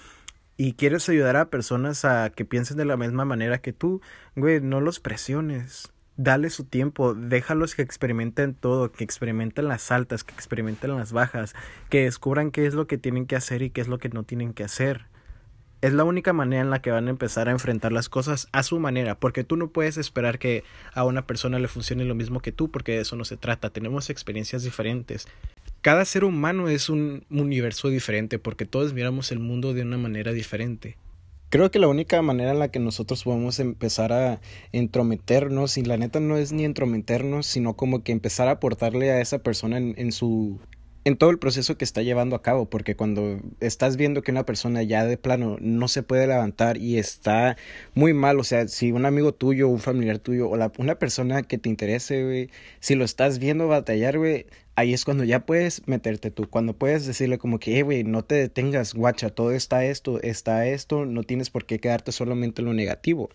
y 0.56 0.76
quieres 0.76 1.10
ayudar 1.10 1.36
a 1.36 1.50
personas 1.50 2.06
a 2.06 2.30
que 2.30 2.46
piensen 2.46 2.78
de 2.78 2.86
la 2.86 2.96
misma 2.96 3.26
manera 3.26 3.58
que 3.58 3.74
tú, 3.74 4.00
güey, 4.38 4.62
no 4.62 4.80
los 4.80 5.02
presiones. 5.02 5.92
Dale 6.16 6.50
su 6.50 6.64
tiempo, 6.64 7.14
déjalos 7.14 7.76
que 7.76 7.82
experimenten 7.82 8.54
todo, 8.54 8.90
que 8.90 9.04
experimenten 9.04 9.68
las 9.68 9.92
altas, 9.92 10.24
que 10.24 10.34
experimenten 10.34 10.96
las 10.96 11.12
bajas, 11.12 11.56
que 11.90 12.06
descubran 12.06 12.52
qué 12.52 12.68
es 12.68 12.74
lo 12.74 12.88
que 12.88 12.98
tienen 12.98 13.26
que 13.26 13.36
hacer 13.36 13.62
y 13.62 13.70
qué 13.70 13.82
es 13.82 13.90
lo 13.90 13.98
que 13.98 14.08
no 14.08 14.24
tienen 14.24 14.54
que 14.54 14.64
hacer 14.64 15.08
es 15.84 15.92
la 15.92 16.06
única 16.06 16.32
manera 16.32 16.62
en 16.62 16.70
la 16.70 16.82
que 16.82 16.92
van 16.92 17.08
a 17.08 17.10
empezar 17.10 17.50
a 17.50 17.52
enfrentar 17.52 17.92
las 17.92 18.08
cosas 18.08 18.48
a 18.54 18.64
su 18.64 18.80
manera, 18.80 19.20
porque 19.20 19.44
tú 19.44 19.58
no 19.58 19.68
puedes 19.68 19.98
esperar 19.98 20.40
que 20.40 20.64
a 20.94 21.04
una 21.04 21.28
persona 21.28 21.60
le 21.60 21.68
funcione 21.68 22.06
lo 22.06 22.16
mismo 22.16 22.40
que 22.40 22.54
tú, 22.54 22.72
porque 22.72 22.94
de 22.94 23.02
eso 23.02 23.18
no 23.18 23.26
se 23.26 23.36
trata, 23.36 23.70
tenemos 23.70 24.10
experiencias 24.10 24.64
diferentes. 24.64 25.28
Cada 25.82 26.06
ser 26.06 26.24
humano 26.24 26.70
es 26.70 26.88
un 26.88 27.26
universo 27.30 27.90
diferente, 27.90 28.40
porque 28.40 28.66
todos 28.66 28.94
miramos 28.94 29.34
el 29.34 29.40
mundo 29.40 29.74
de 29.74 29.82
una 29.82 29.98
manera 29.98 30.32
diferente. 30.32 30.96
Creo 31.50 31.70
que 31.70 31.80
la 31.80 31.90
única 31.90 32.22
manera 32.22 32.52
en 32.52 32.60
la 32.60 32.72
que 32.72 32.80
nosotros 32.80 33.26
podemos 33.26 33.60
empezar 33.60 34.14
a 34.14 34.40
entrometernos, 34.72 35.78
y 35.78 35.84
la 35.84 35.98
neta 35.98 36.22
no 36.22 36.38
es 36.38 36.54
ni 36.54 36.64
entrometernos, 36.64 37.46
sino 37.46 37.74
como 37.74 38.04
que 38.04 38.14
empezar 38.14 38.48
a 38.48 38.52
aportarle 38.52 39.12
a 39.12 39.20
esa 39.20 39.40
persona 39.40 39.80
en, 39.80 39.96
en 39.98 40.14
su 40.14 40.62
en 41.06 41.18
todo 41.18 41.30
el 41.30 41.40
proceso 41.40 41.78
que 41.78 41.84
está 41.84 42.02
llevando 42.02 42.36
a 42.36 42.42
cabo, 42.42 42.70
porque 42.70 42.96
cuando 42.96 43.40
estás 43.60 43.98
viendo 43.98 44.22
que 44.22 44.32
una 44.32 44.46
persona 44.46 44.84
ya 44.84 45.06
de 45.06 45.18
plano 45.18 45.58
no 45.60 45.88
se 45.88 46.04
puede 46.04 46.28
levantar 46.28 46.78
y 46.78 46.98
está 46.98 47.58
muy 47.94 48.14
mal, 48.14 48.40
o 48.40 48.44
sea, 48.44 48.68
si 48.68 48.92
un 48.92 49.06
amigo 49.06 49.34
tuyo, 49.34 49.68
un 49.68 49.80
familiar 49.80 50.20
tuyo 50.20 50.50
o 50.50 50.58
la, 50.58 50.72
una 50.78 50.96
persona 50.96 51.44
que 51.44 51.58
te 51.58 51.70
interese, 51.70 52.50
si 52.80 52.96
lo 52.96 53.04
estás 53.04 53.40
viendo 53.40 53.68
batallar, 53.68 54.18
güey, 54.18 54.46
ahí 54.76 54.94
es 54.94 55.06
cuando 55.06 55.24
ya 55.24 55.46
puedes 55.46 55.88
meterte 55.88 56.32
tú, 56.32 56.50
cuando 56.50 56.74
puedes 56.74 57.06
decirle 57.06 57.38
como 57.38 57.60
que, 57.60 57.80
eh, 57.80 57.84
güey, 57.84 58.04
no 58.04 58.24
te 58.24 58.36
detengas, 58.36 58.94
guacha, 58.94 59.30
todo 59.30 59.52
está 59.52 59.86
esto, 59.86 60.22
está 60.22 60.66
esto, 60.68 61.06
no 61.06 61.24
tienes 61.24 61.50
por 61.50 61.66
qué 61.66 61.80
quedarte 61.80 62.12
solamente 62.12 62.62
en 62.62 62.68
lo 62.68 62.74
negativo. 62.74 63.30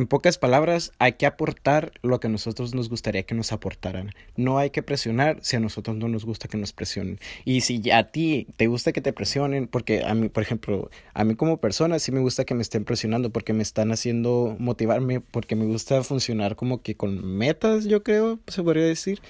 En 0.00 0.06
pocas 0.06 0.38
palabras, 0.38 0.92
hay 0.98 1.12
que 1.12 1.26
aportar 1.26 1.92
lo 2.00 2.20
que 2.20 2.28
a 2.28 2.30
nosotros 2.30 2.74
nos 2.74 2.88
gustaría 2.88 3.24
que 3.24 3.34
nos 3.34 3.52
aportaran. 3.52 4.12
No 4.34 4.56
hay 4.56 4.70
que 4.70 4.82
presionar 4.82 5.36
si 5.42 5.56
a 5.56 5.60
nosotros 5.60 5.94
no 5.94 6.08
nos 6.08 6.24
gusta 6.24 6.48
que 6.48 6.56
nos 6.56 6.72
presionen. 6.72 7.18
Y 7.44 7.60
si 7.60 7.90
a 7.90 8.10
ti 8.10 8.46
te 8.56 8.66
gusta 8.66 8.92
que 8.92 9.02
te 9.02 9.12
presionen, 9.12 9.68
porque 9.68 10.02
a 10.02 10.14
mí, 10.14 10.30
por 10.30 10.42
ejemplo, 10.42 10.90
a 11.12 11.24
mí 11.24 11.34
como 11.34 11.58
persona 11.58 11.98
sí 11.98 12.12
me 12.12 12.20
gusta 12.20 12.46
que 12.46 12.54
me 12.54 12.62
estén 12.62 12.86
presionando 12.86 13.28
porque 13.28 13.52
me 13.52 13.62
están 13.62 13.92
haciendo 13.92 14.56
motivarme, 14.58 15.20
porque 15.20 15.54
me 15.54 15.66
gusta 15.66 16.02
funcionar 16.02 16.56
como 16.56 16.80
que 16.80 16.94
con 16.94 17.36
metas, 17.36 17.84
yo 17.84 18.02
creo, 18.02 18.40
se 18.46 18.62
podría 18.62 18.86
decir. 18.86 19.20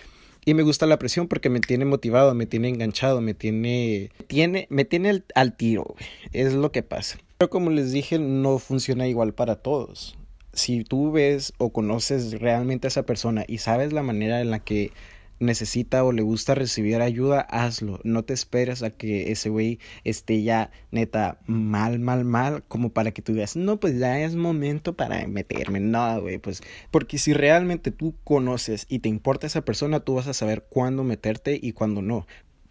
Y 0.44 0.54
me 0.54 0.62
gusta 0.62 0.86
la 0.86 1.00
presión 1.00 1.26
porque 1.26 1.50
me 1.50 1.58
tiene 1.58 1.84
motivado, 1.84 2.32
me 2.36 2.46
tiene 2.46 2.68
enganchado, 2.68 3.20
me 3.20 3.34
tiene, 3.34 4.12
tiene 4.28 4.68
me 4.70 4.84
tiene 4.84 5.24
al 5.34 5.56
tiro, 5.56 5.96
es 6.32 6.52
lo 6.54 6.70
que 6.70 6.84
pasa. 6.84 7.18
Pero 7.38 7.50
como 7.50 7.70
les 7.70 7.90
dije, 7.90 8.20
no 8.20 8.60
funciona 8.60 9.08
igual 9.08 9.34
para 9.34 9.56
todos 9.56 10.16
si 10.52 10.84
tú 10.84 11.12
ves 11.12 11.52
o 11.58 11.70
conoces 11.72 12.40
realmente 12.40 12.86
a 12.86 12.88
esa 12.88 13.04
persona 13.04 13.44
y 13.46 13.58
sabes 13.58 13.92
la 13.92 14.02
manera 14.02 14.40
en 14.40 14.50
la 14.50 14.60
que 14.60 14.92
necesita 15.40 16.04
o 16.04 16.12
le 16.12 16.22
gusta 16.22 16.54
recibir 16.54 17.00
ayuda, 17.00 17.40
hazlo. 17.40 17.98
No 18.04 18.22
te 18.22 18.34
esperes 18.34 18.82
a 18.82 18.90
que 18.90 19.32
ese 19.32 19.48
güey 19.48 19.80
esté 20.04 20.42
ya 20.42 20.70
neta 20.92 21.38
mal, 21.46 21.98
mal, 21.98 22.24
mal, 22.24 22.62
como 22.68 22.90
para 22.90 23.10
que 23.10 23.22
tú 23.22 23.32
digas, 23.32 23.56
no, 23.56 23.80
pues 23.80 23.98
ya 23.98 24.20
es 24.20 24.36
momento 24.36 24.94
para 24.94 25.26
meterme. 25.26 25.80
No, 25.80 26.20
güey, 26.20 26.38
pues 26.38 26.62
porque 26.90 27.18
si 27.18 27.32
realmente 27.32 27.90
tú 27.90 28.14
conoces 28.22 28.86
y 28.88 29.00
te 29.00 29.08
importa 29.08 29.46
esa 29.46 29.64
persona, 29.64 30.00
tú 30.00 30.14
vas 30.14 30.28
a 30.28 30.34
saber 30.34 30.66
cuándo 30.68 31.02
meterte 31.02 31.58
y 31.60 31.72
cuándo 31.72 32.02
no. 32.02 32.26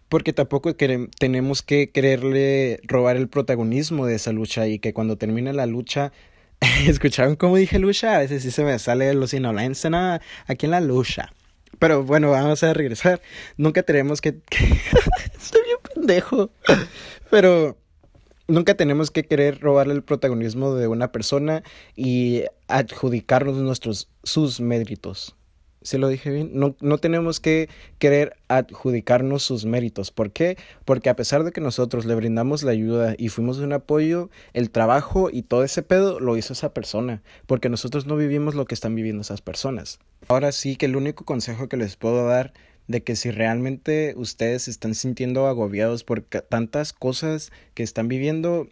Porque 0.08 0.32
tampoco 0.32 0.74
tenemos 0.74 1.62
que 1.62 1.90
quererle 1.90 2.80
robar 2.82 3.16
el 3.16 3.28
protagonismo 3.28 4.06
de 4.06 4.16
esa 4.16 4.32
lucha 4.32 4.66
y 4.66 4.80
que 4.80 4.92
cuando 4.92 5.16
termine 5.16 5.52
la 5.52 5.66
lucha 5.66 6.12
¿Escucharon 6.86 7.36
cómo 7.36 7.56
dije 7.56 7.78
lucha? 7.78 8.16
A 8.16 8.18
veces 8.18 8.42
sí 8.42 8.50
se 8.50 8.64
me 8.64 8.78
sale 8.78 9.12
lo 9.14 9.26
sinaloense, 9.26 9.90
nada 9.90 10.20
aquí 10.46 10.66
en 10.66 10.72
la 10.72 10.80
lucha. 10.80 11.32
Pero 11.78 12.04
bueno, 12.04 12.30
vamos 12.30 12.62
a 12.62 12.74
regresar. 12.74 13.22
Nunca 13.56 13.82
tenemos 13.82 14.20
que... 14.22 14.40
Estoy 15.38 15.62
bien 15.64 15.78
pendejo. 15.94 16.50
Pero 17.30 17.78
nunca 18.48 18.74
tenemos 18.74 19.10
que 19.10 19.24
querer 19.24 19.60
robarle 19.60 19.94
el 19.94 20.02
protagonismo 20.02 20.74
de 20.74 20.88
una 20.88 21.12
persona 21.12 21.62
y 21.96 22.44
adjudicarnos 22.68 23.56
nuestros 23.56 24.08
sus 24.22 24.60
méritos. 24.60 25.36
¿Se 25.82 25.96
lo 25.96 26.08
dije 26.08 26.30
bien? 26.30 26.50
No, 26.52 26.76
no 26.80 26.98
tenemos 26.98 27.40
que 27.40 27.70
querer 27.98 28.36
adjudicarnos 28.48 29.42
sus 29.42 29.64
méritos. 29.64 30.10
¿Por 30.10 30.30
qué? 30.30 30.58
Porque 30.84 31.08
a 31.08 31.16
pesar 31.16 31.42
de 31.42 31.52
que 31.52 31.62
nosotros 31.62 32.04
le 32.04 32.14
brindamos 32.14 32.62
la 32.62 32.72
ayuda 32.72 33.14
y 33.16 33.30
fuimos 33.30 33.58
un 33.58 33.72
apoyo, 33.72 34.28
el 34.52 34.70
trabajo 34.70 35.30
y 35.32 35.42
todo 35.42 35.64
ese 35.64 35.82
pedo 35.82 36.20
lo 36.20 36.36
hizo 36.36 36.52
esa 36.52 36.74
persona. 36.74 37.22
Porque 37.46 37.70
nosotros 37.70 38.06
no 38.06 38.16
vivimos 38.16 38.54
lo 38.54 38.66
que 38.66 38.74
están 38.74 38.94
viviendo 38.94 39.22
esas 39.22 39.40
personas. 39.40 40.00
Ahora 40.28 40.52
sí 40.52 40.76
que 40.76 40.86
el 40.86 40.96
único 40.96 41.24
consejo 41.24 41.68
que 41.68 41.78
les 41.78 41.96
puedo 41.96 42.26
dar 42.26 42.52
de 42.86 43.02
que 43.02 43.16
si 43.16 43.30
realmente 43.30 44.14
ustedes 44.16 44.68
están 44.68 44.94
sintiendo 44.94 45.46
agobiados 45.46 46.04
por 46.04 46.20
tantas 46.20 46.92
cosas 46.92 47.52
que 47.72 47.84
están 47.84 48.08
viviendo, 48.08 48.68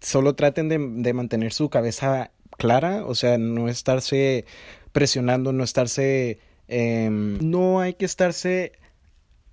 solo 0.00 0.34
traten 0.34 0.68
de 0.68 1.12
mantener 1.14 1.52
su 1.52 1.70
cabeza 1.70 2.32
clara, 2.58 3.06
o 3.06 3.14
sea, 3.14 3.38
no 3.38 3.68
estarse 3.68 4.44
presionando, 4.92 5.52
no 5.52 5.64
estarse 5.64 6.38
Em, 6.72 7.38
no 7.40 7.80
hay 7.80 7.94
que 7.94 8.04
estarse 8.04 8.72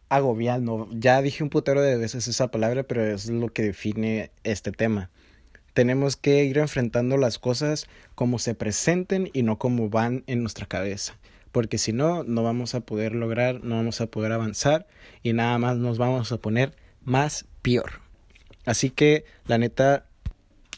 agobiando. 0.07 0.87
Ya 0.91 1.19
dije 1.23 1.43
un 1.43 1.49
putero 1.49 1.81
de 1.81 1.97
veces 1.97 2.27
esa 2.27 2.49
palabra, 2.49 2.83
pero 2.83 3.03
es 3.03 3.27
lo 3.27 3.49
que 3.49 3.63
define 3.63 4.29
este 4.43 4.71
tema. 4.71 5.09
Tenemos 5.73 6.15
que 6.15 6.43
ir 6.45 6.59
enfrentando 6.59 7.17
las 7.17 7.39
cosas 7.39 7.87
como 8.13 8.37
se 8.37 8.53
presenten 8.53 9.31
y 9.33 9.41
no 9.41 9.57
como 9.57 9.89
van 9.89 10.23
en 10.27 10.41
nuestra 10.41 10.67
cabeza. 10.67 11.17
Porque 11.51 11.79
si 11.79 11.91
no, 11.91 12.23
no 12.23 12.43
vamos 12.43 12.75
a 12.75 12.81
poder 12.81 13.15
lograr, 13.15 13.63
no 13.63 13.77
vamos 13.77 13.99
a 13.99 14.07
poder 14.07 14.31
avanzar 14.31 14.85
y 15.23 15.33
nada 15.33 15.57
más 15.57 15.77
nos 15.77 15.97
vamos 15.97 16.31
a 16.31 16.37
poner 16.37 16.75
más 17.03 17.45
peor. 17.63 18.01
Así 18.65 18.91
que, 18.91 19.25
la 19.47 19.57
neta, 19.57 20.05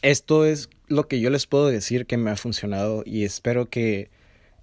esto 0.00 0.46
es 0.46 0.70
lo 0.88 1.06
que 1.06 1.20
yo 1.20 1.28
les 1.28 1.46
puedo 1.46 1.68
decir 1.68 2.06
que 2.06 2.16
me 2.16 2.30
ha 2.30 2.36
funcionado 2.36 3.02
y 3.04 3.24
espero 3.24 3.68
que 3.68 4.10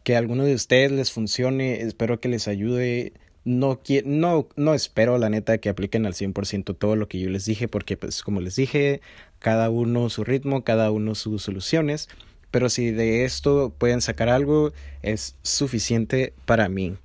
que 0.08 0.16
a 0.16 0.20
alguno 0.20 0.46
de 0.46 0.54
ustedes 0.54 0.90
les 0.90 1.12
funcione, 1.12 1.82
espero 1.82 2.22
que 2.22 2.30
les 2.30 2.48
ayude. 2.48 3.12
No, 3.44 3.82
no, 4.06 4.48
no 4.56 4.74
espero, 4.74 5.18
la 5.18 5.30
neta, 5.30 5.58
que 5.58 5.68
apliquen 5.68 6.06
al 6.06 6.14
100% 6.14 6.78
todo 6.78 6.96
lo 6.96 7.10
que 7.10 7.20
yo 7.20 7.30
les 7.30 7.44
dije, 7.44 7.68
porque, 7.68 7.98
pues, 7.98 8.24
como 8.24 8.40
les 8.40 8.56
dije, 8.56 9.02
cada 9.40 9.70
uno 9.70 10.10
su 10.10 10.24
ritmo, 10.24 10.64
cada 10.64 10.92
uno 10.92 11.14
sus 11.14 11.44
soluciones. 11.44 12.08
pero 12.52 12.70
si 12.70 12.92
de 12.92 13.26
esto 13.26 13.74
pueden 13.78 14.00
sacar 14.00 14.30
algo, 14.30 14.72
es 15.02 15.36
suficiente 15.42 16.34
para 16.46 16.70
mí. 16.70 16.96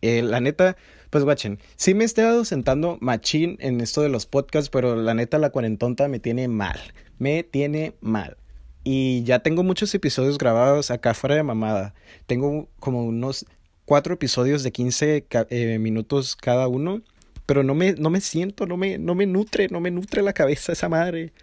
Eh, 0.00 0.22
la 0.22 0.38
neta, 0.38 0.76
pues 1.10 1.24
guachen, 1.24 1.58
sí 1.74 1.92
me 1.92 2.04
he 2.04 2.06
estado 2.06 2.44
sentando 2.44 2.98
machín 3.00 3.56
en 3.58 3.80
esto 3.80 4.00
de 4.00 4.10
los 4.10 4.26
podcasts, 4.26 4.70
pero 4.70 4.94
la 4.94 5.12
neta 5.12 5.38
la 5.38 5.50
cuarentonta 5.50 6.06
me 6.06 6.20
tiene 6.20 6.46
mal, 6.46 6.78
me 7.18 7.42
tiene 7.42 7.94
mal. 8.00 8.36
Y 8.90 9.22
ya 9.24 9.40
tengo 9.40 9.62
muchos 9.64 9.94
episodios 9.94 10.38
grabados 10.38 10.90
acá 10.90 11.12
fuera 11.12 11.36
de 11.36 11.42
mamada. 11.42 11.92
Tengo 12.26 12.70
como 12.80 13.04
unos 13.04 13.44
cuatro 13.84 14.14
episodios 14.14 14.62
de 14.62 14.72
15 14.72 15.26
eh, 15.50 15.78
minutos 15.78 16.34
cada 16.36 16.68
uno, 16.68 17.02
pero 17.44 17.62
no 17.62 17.74
me, 17.74 17.92
no 17.92 18.08
me 18.08 18.22
siento, 18.22 18.64
no 18.64 18.78
me, 18.78 18.96
no 18.96 19.14
me 19.14 19.26
nutre, 19.26 19.68
no 19.68 19.80
me 19.80 19.90
nutre 19.90 20.22
la 20.22 20.32
cabeza 20.32 20.72
esa 20.72 20.88
madre. 20.88 21.34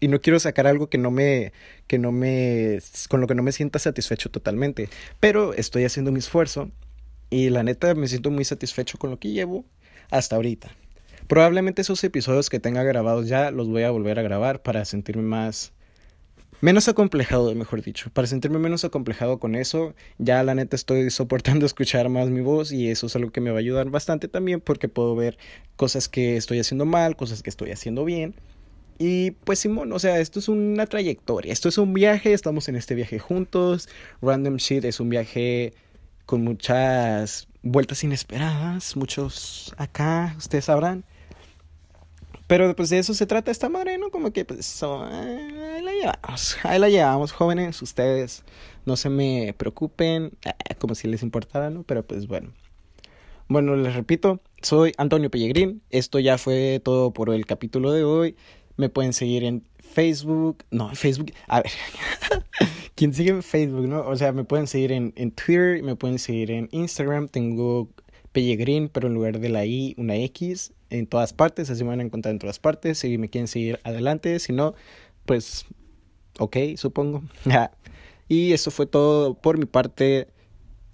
Y 0.00 0.08
no 0.08 0.20
quiero 0.20 0.40
sacar 0.40 0.66
algo 0.66 0.88
que 0.88 0.98
no 0.98 1.12
me, 1.12 1.52
que 1.86 2.00
no 2.00 2.10
me, 2.10 2.80
con 3.08 3.20
lo 3.20 3.28
que 3.28 3.36
no 3.36 3.44
me 3.44 3.52
sienta 3.52 3.78
satisfecho 3.78 4.28
totalmente. 4.28 4.88
Pero 5.20 5.54
estoy 5.54 5.84
haciendo 5.84 6.10
mi 6.10 6.18
esfuerzo 6.18 6.72
y 7.30 7.50
la 7.50 7.62
neta 7.62 7.94
me 7.94 8.08
siento 8.08 8.32
muy 8.32 8.44
satisfecho 8.44 8.98
con 8.98 9.10
lo 9.10 9.20
que 9.20 9.30
llevo 9.30 9.64
hasta 10.10 10.34
ahorita. 10.34 10.72
Probablemente 11.28 11.82
esos 11.82 12.02
episodios 12.02 12.50
que 12.50 12.58
tenga 12.58 12.82
grabados 12.82 13.28
ya 13.28 13.52
los 13.52 13.68
voy 13.68 13.84
a 13.84 13.92
volver 13.92 14.18
a 14.18 14.22
grabar 14.22 14.60
para 14.62 14.84
sentirme 14.84 15.22
más... 15.22 15.72
Menos 16.62 16.88
acomplejado, 16.88 17.54
mejor 17.54 17.82
dicho. 17.82 18.10
Para 18.12 18.26
sentirme 18.26 18.58
menos 18.58 18.84
acomplejado 18.84 19.38
con 19.38 19.54
eso, 19.54 19.94
ya 20.18 20.42
la 20.42 20.54
neta 20.54 20.76
estoy 20.76 21.10
soportando 21.10 21.64
escuchar 21.66 22.10
más 22.10 22.28
mi 22.28 22.42
voz 22.42 22.70
y 22.70 22.90
eso 22.90 23.06
es 23.06 23.16
algo 23.16 23.30
que 23.30 23.40
me 23.40 23.50
va 23.50 23.56
a 23.56 23.60
ayudar 23.60 23.88
bastante 23.88 24.28
también 24.28 24.60
porque 24.60 24.88
puedo 24.88 25.16
ver 25.16 25.38
cosas 25.76 26.08
que 26.08 26.36
estoy 26.36 26.60
haciendo 26.60 26.84
mal, 26.84 27.16
cosas 27.16 27.42
que 27.42 27.48
estoy 27.48 27.70
haciendo 27.70 28.04
bien. 28.04 28.34
Y 28.98 29.30
pues 29.30 29.60
Simón, 29.60 29.90
o 29.94 29.98
sea, 29.98 30.20
esto 30.20 30.38
es 30.38 30.48
una 30.48 30.84
trayectoria, 30.84 31.50
esto 31.50 31.70
es 31.70 31.78
un 31.78 31.94
viaje, 31.94 32.34
estamos 32.34 32.68
en 32.68 32.76
este 32.76 32.94
viaje 32.94 33.18
juntos. 33.18 33.88
Random 34.20 34.56
Shit 34.56 34.84
es 34.84 35.00
un 35.00 35.08
viaje 35.08 35.72
con 36.26 36.44
muchas 36.44 37.48
vueltas 37.62 38.04
inesperadas, 38.04 38.96
muchos 38.96 39.74
acá, 39.78 40.34
ustedes 40.36 40.66
sabrán. 40.66 41.04
Pero 42.50 42.74
pues 42.74 42.90
de 42.90 42.98
eso 42.98 43.14
se 43.14 43.26
trata 43.26 43.52
esta 43.52 43.68
madre, 43.68 43.96
¿no? 43.96 44.10
Como 44.10 44.32
que 44.32 44.44
pues 44.44 44.82
ahí 44.82 45.82
la 45.82 45.92
llevamos, 45.92 46.58
ahí 46.64 46.80
la 46.80 46.88
llevamos, 46.88 47.30
jóvenes, 47.30 47.80
ustedes 47.80 48.42
no 48.84 48.96
se 48.96 49.08
me 49.08 49.54
preocupen, 49.56 50.32
eh, 50.44 50.74
como 50.80 50.96
si 50.96 51.06
les 51.06 51.22
importara, 51.22 51.70
¿no? 51.70 51.84
Pero 51.84 52.04
pues 52.04 52.26
bueno. 52.26 52.52
Bueno, 53.46 53.76
les 53.76 53.94
repito, 53.94 54.40
soy 54.62 54.92
Antonio 54.98 55.30
Pellegrín, 55.30 55.80
esto 55.90 56.18
ya 56.18 56.38
fue 56.38 56.80
todo 56.82 57.12
por 57.12 57.32
el 57.32 57.46
capítulo 57.46 57.92
de 57.92 58.02
hoy. 58.02 58.34
Me 58.76 58.88
pueden 58.88 59.12
seguir 59.12 59.44
en 59.44 59.62
Facebook, 59.78 60.64
no, 60.72 60.88
en 60.88 60.96
Facebook, 60.96 61.32
a 61.46 61.62
ver, 61.62 61.70
quien 62.96 63.14
sigue 63.14 63.30
en 63.30 63.44
Facebook, 63.44 63.86
¿no? 63.86 64.00
O 64.08 64.16
sea, 64.16 64.32
me 64.32 64.42
pueden 64.42 64.66
seguir 64.66 64.90
en, 64.90 65.12
en 65.14 65.30
Twitter, 65.30 65.84
me 65.84 65.94
pueden 65.94 66.18
seguir 66.18 66.50
en 66.50 66.68
Instagram, 66.72 67.28
tengo 67.28 67.90
Pellegrin, 68.32 68.88
pero 68.88 69.06
en 69.06 69.14
lugar 69.14 69.38
de 69.38 69.50
la 69.50 69.64
I, 69.64 69.94
una 69.98 70.16
X, 70.16 70.72
en 70.90 71.06
todas 71.06 71.32
partes, 71.32 71.70
así 71.70 71.82
me 71.84 71.90
van 71.90 72.00
a 72.00 72.02
encontrar 72.04 72.32
en 72.32 72.38
todas 72.38 72.58
partes, 72.58 72.98
si 72.98 73.16
me 73.18 73.28
quieren 73.28 73.48
seguir 73.48 73.80
adelante, 73.84 74.38
si 74.38 74.52
no, 74.52 74.74
pues, 75.24 75.64
ok, 76.38 76.56
supongo. 76.76 77.22
y 78.28 78.52
eso 78.52 78.70
fue 78.70 78.86
todo 78.86 79.34
por 79.34 79.58
mi 79.58 79.66
parte, 79.66 80.28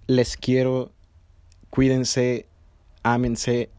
les 0.07 0.37
quiero, 0.37 0.93
cuídense, 1.71 2.47
ámense, 3.03 3.71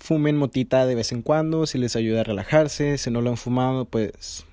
fumen 0.00 0.36
motita 0.36 0.84
de 0.86 0.94
vez 0.94 1.12
en 1.12 1.22
cuando, 1.22 1.66
si 1.66 1.78
les 1.78 1.94
ayuda 1.94 2.22
a 2.22 2.24
relajarse, 2.24 2.98
si 2.98 3.10
no 3.10 3.20
lo 3.20 3.30
han 3.30 3.36
fumado, 3.36 3.84
pues 3.84 4.44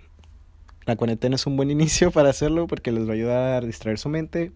la 0.85 0.95
cuarentena 0.95 1.35
es 1.35 1.45
un 1.45 1.55
buen 1.57 1.71
inicio 1.79 2.11
para 2.11 2.29
hacerlo 2.29 2.67
porque 2.67 2.91
les 2.91 3.05
va 3.07 3.11
a 3.11 3.15
ayudar 3.15 3.63
a 3.63 3.65
distraer 3.65 3.97
su 3.97 4.09
mente. 4.09 4.51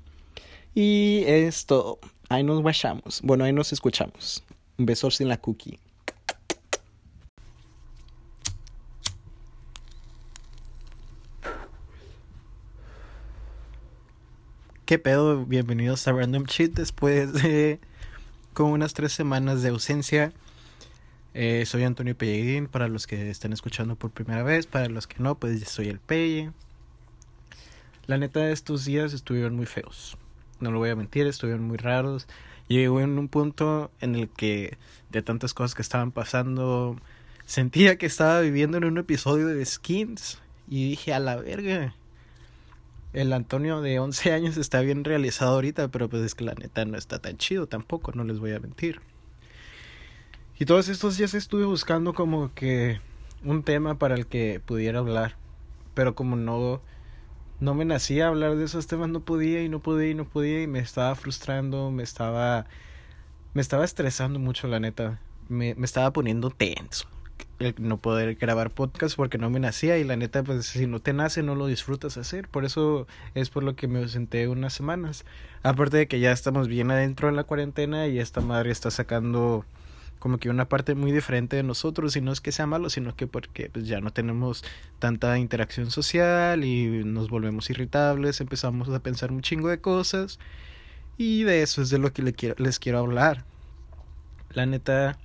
Y 0.75 1.23
es 1.27 1.67
todo. 1.67 1.99
Ahí 2.29 2.43
nos 2.43 2.61
guachamos. 2.61 3.21
Bueno, 3.21 3.43
ahí 3.43 3.53
nos 3.53 3.71
escuchamos. 3.73 4.43
Un 4.79 4.87
beso 4.87 5.11
sin 5.11 5.27
la 5.27 5.37
cookie. 5.37 5.79
¿Qué 14.93 14.99
pedo? 14.99 15.43
Bienvenidos 15.43 16.07
a 16.07 16.11
Random 16.11 16.45
Cheat 16.45 16.73
después 16.73 17.33
de 17.33 17.79
como 18.53 18.73
unas 18.73 18.93
tres 18.93 19.11
semanas 19.11 19.63
de 19.63 19.69
ausencia. 19.69 20.31
Eh, 21.33 21.63
soy 21.65 21.81
Antonio 21.81 22.15
Pellegrín, 22.15 22.67
para 22.67 22.87
los 22.87 23.07
que 23.07 23.31
estén 23.31 23.53
escuchando 23.53 23.95
por 23.95 24.11
primera 24.11 24.43
vez, 24.43 24.67
para 24.67 24.89
los 24.89 25.07
que 25.07 25.15
no, 25.17 25.33
pues 25.33 25.67
soy 25.67 25.87
el 25.87 25.97
Pelle. 25.99 26.51
La 28.05 28.19
neta 28.19 28.41
de 28.41 28.51
estos 28.51 28.85
días 28.85 29.13
estuvieron 29.13 29.55
muy 29.55 29.65
feos, 29.65 30.15
no 30.59 30.69
lo 30.69 30.77
voy 30.77 30.91
a 30.91 30.95
mentir, 30.95 31.25
estuvieron 31.25 31.63
muy 31.63 31.77
raros. 31.77 32.27
Llegó 32.67 33.01
en 33.01 33.17
un 33.17 33.29
punto 33.29 33.89
en 33.99 34.13
el 34.13 34.29
que 34.29 34.77
de 35.09 35.23
tantas 35.23 35.55
cosas 35.55 35.73
que 35.73 35.81
estaban 35.81 36.11
pasando, 36.11 36.97
sentía 37.47 37.97
que 37.97 38.05
estaba 38.05 38.41
viviendo 38.41 38.77
en 38.77 38.85
un 38.85 38.99
episodio 38.99 39.47
de 39.47 39.65
Skins 39.65 40.37
y 40.69 40.87
dije 40.87 41.15
a 41.15 41.19
la 41.19 41.37
verga. 41.37 41.95
El 43.13 43.31
Antonio 43.31 43.81
de 43.81 43.99
11 43.99 44.31
años 44.33 44.57
está 44.57 44.81
bien 44.81 45.03
realizado 45.03 45.53
ahorita, 45.53 45.89
pero 45.89 46.09
pues 46.09 46.23
es 46.23 46.33
que 46.33 46.43
la 46.43 46.55
neta 46.55 46.83
no 46.85 46.97
está 46.97 47.19
tan 47.19 47.37
chido 47.37 47.67
tampoco, 47.67 48.11
no 48.13 48.23
les 48.23 48.39
voy 48.39 48.53
a 48.53 48.59
mentir. 48.59 49.01
Y 50.57 50.65
todos 50.65 50.89
estos 50.89 51.17
días 51.17 51.35
estuve 51.35 51.65
buscando 51.65 52.15
como 52.15 52.53
que 52.55 52.99
un 53.43 53.61
tema 53.61 53.99
para 53.99 54.15
el 54.15 54.25
que 54.25 54.59
pudiera 54.65 54.97
hablar. 54.97 55.35
Pero 55.93 56.15
como 56.15 56.35
no, 56.35 56.81
no 57.59 57.75
me 57.75 57.85
nacía 57.85 58.29
hablar 58.29 58.55
de 58.55 58.65
esos 58.65 58.87
temas, 58.87 59.09
no 59.09 59.19
podía 59.19 59.61
y 59.63 59.69
no 59.69 59.79
podía 59.79 60.09
y 60.09 60.15
no 60.15 60.25
podía 60.25 60.63
y 60.63 60.67
me 60.67 60.79
estaba 60.79 61.13
frustrando, 61.13 61.91
me 61.91 62.01
estaba, 62.01 62.65
me 63.53 63.61
estaba 63.61 63.85
estresando 63.85 64.39
mucho 64.39 64.67
la 64.67 64.79
neta. 64.79 65.19
Me, 65.49 65.75
me 65.75 65.85
estaba 65.85 66.11
poniendo 66.13 66.49
tenso 66.49 67.12
el 67.59 67.75
no 67.77 67.97
poder 67.97 68.35
grabar 68.35 68.71
podcast 68.71 69.15
porque 69.15 69.37
no 69.37 69.49
me 69.49 69.59
nacía 69.59 69.97
y 69.97 70.03
la 70.03 70.15
neta 70.15 70.43
pues 70.43 70.65
si 70.65 70.87
no 70.87 70.99
te 70.99 71.13
nace 71.13 71.43
no 71.43 71.55
lo 71.55 71.67
disfrutas 71.67 72.17
hacer. 72.17 72.47
Por 72.47 72.65
eso 72.65 73.07
es 73.35 73.49
por 73.49 73.63
lo 73.63 73.75
que 73.75 73.87
me 73.87 73.99
ausenté 73.99 74.47
unas 74.47 74.73
semanas. 74.73 75.25
Aparte 75.63 75.97
de 75.97 76.07
que 76.07 76.19
ya 76.19 76.31
estamos 76.31 76.67
bien 76.67 76.91
adentro 76.91 77.29
en 77.29 77.35
la 77.35 77.43
cuarentena 77.43 78.07
y 78.07 78.19
esta 78.19 78.41
madre 78.41 78.71
está 78.71 78.91
sacando 78.91 79.65
como 80.23 80.37
que 80.37 80.49
una 80.49 80.69
parte 80.69 80.95
muy 80.95 81.11
diferente 81.11 81.57
de 81.57 81.63
nosotros. 81.63 82.15
Y 82.15 82.21
no 82.21 82.31
es 82.31 82.39
que 82.39 82.53
sea 82.53 82.65
malo, 82.65 82.89
sino 82.89 83.13
que 83.13 83.27
porque 83.27 83.69
pues 83.69 83.87
ya 83.87 83.99
no 83.99 84.11
tenemos 84.11 84.63
tanta 84.99 85.37
interacción 85.37 85.91
social 85.91 86.63
y 86.63 87.03
nos 87.03 87.29
volvemos 87.29 87.69
irritables, 87.69 88.39
empezamos 88.39 88.87
a 88.87 88.99
pensar 89.01 89.33
un 89.33 89.41
chingo 89.41 89.67
de 89.67 89.81
cosas. 89.81 90.39
Y 91.17 91.43
de 91.43 91.61
eso 91.61 91.81
es 91.81 91.89
de 91.89 91.97
lo 91.97 92.13
que 92.13 92.55
les 92.57 92.79
quiero 92.79 92.99
hablar. 92.99 93.43
La 94.51 94.65
neta, 94.65 95.17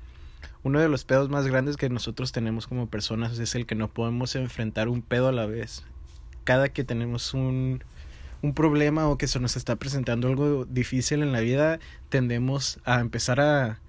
uno 0.68 0.80
de 0.80 0.88
los 0.88 1.04
pedos 1.04 1.28
más 1.28 1.46
grandes 1.46 1.76
que 1.76 1.88
nosotros 1.88 2.32
tenemos 2.32 2.66
como 2.66 2.88
personas 2.88 3.38
es 3.38 3.54
el 3.54 3.66
que 3.66 3.75
no 3.75 3.88
podemos 3.88 4.37
enfrentar 4.37 4.88
un 4.88 5.02
pedo 5.02 5.28
a 5.28 5.32
la 5.32 5.46
vez. 5.46 5.84
Cada 6.44 6.68
que 6.68 6.84
tenemos 6.84 7.34
un, 7.34 7.82
un 8.42 8.54
problema 8.54 9.08
o 9.08 9.18
que 9.18 9.28
se 9.28 9.40
nos 9.40 9.56
está 9.56 9.76
presentando 9.76 10.28
algo 10.28 10.64
difícil 10.64 11.22
en 11.22 11.32
la 11.32 11.40
vida, 11.40 11.80
tendemos 12.08 12.78
a 12.84 13.00
empezar 13.00 13.40
a 13.40 13.80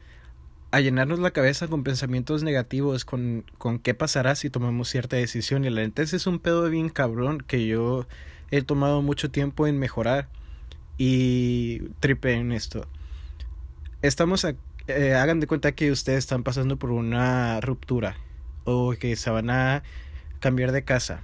a 0.72 0.80
llenarnos 0.82 1.20
la 1.20 1.32
cabeza 1.32 1.68
con 1.68 1.84
pensamientos 1.84 2.44
negativos, 2.44 3.06
con, 3.06 3.44
con 3.58 3.80
qué 3.80 3.94
pasará 3.94 4.36
si 4.36 4.50
tomamos 4.50 4.90
cierta 4.90 5.16
decisión. 5.16 5.66
Y 5.66 5.70
la 5.70 5.82
neta 5.82 6.04
es 6.04 6.28
un 6.28 6.40
pedo 6.40 6.70
bien 6.70 6.90
cabrón 6.90 7.40
que 7.42 7.66
yo 7.66 8.08
he 8.52 8.62
tomado 8.62 9.02
mucho 9.02 9.32
tiempo 9.32 9.68
en 9.68 9.80
mejorar 9.80 10.30
y 10.98 11.80
tripe 12.00 12.34
en 12.34 12.52
esto. 12.52 12.88
Estamos, 14.02 14.46
a, 14.46 14.54
eh, 14.90 15.16
hagan 15.16 15.40
de 15.40 15.48
cuenta 15.48 15.72
que 15.72 15.92
ustedes 15.92 16.20
están 16.20 16.44
pasando 16.44 16.78
por 16.78 16.92
una 16.92 17.62
ruptura 17.62 18.18
o 18.66 18.94
que 19.00 19.16
se 19.16 19.30
van 19.30 19.50
a 19.50 19.84
cambiar 20.40 20.72
de 20.72 20.84
casa 20.84 21.22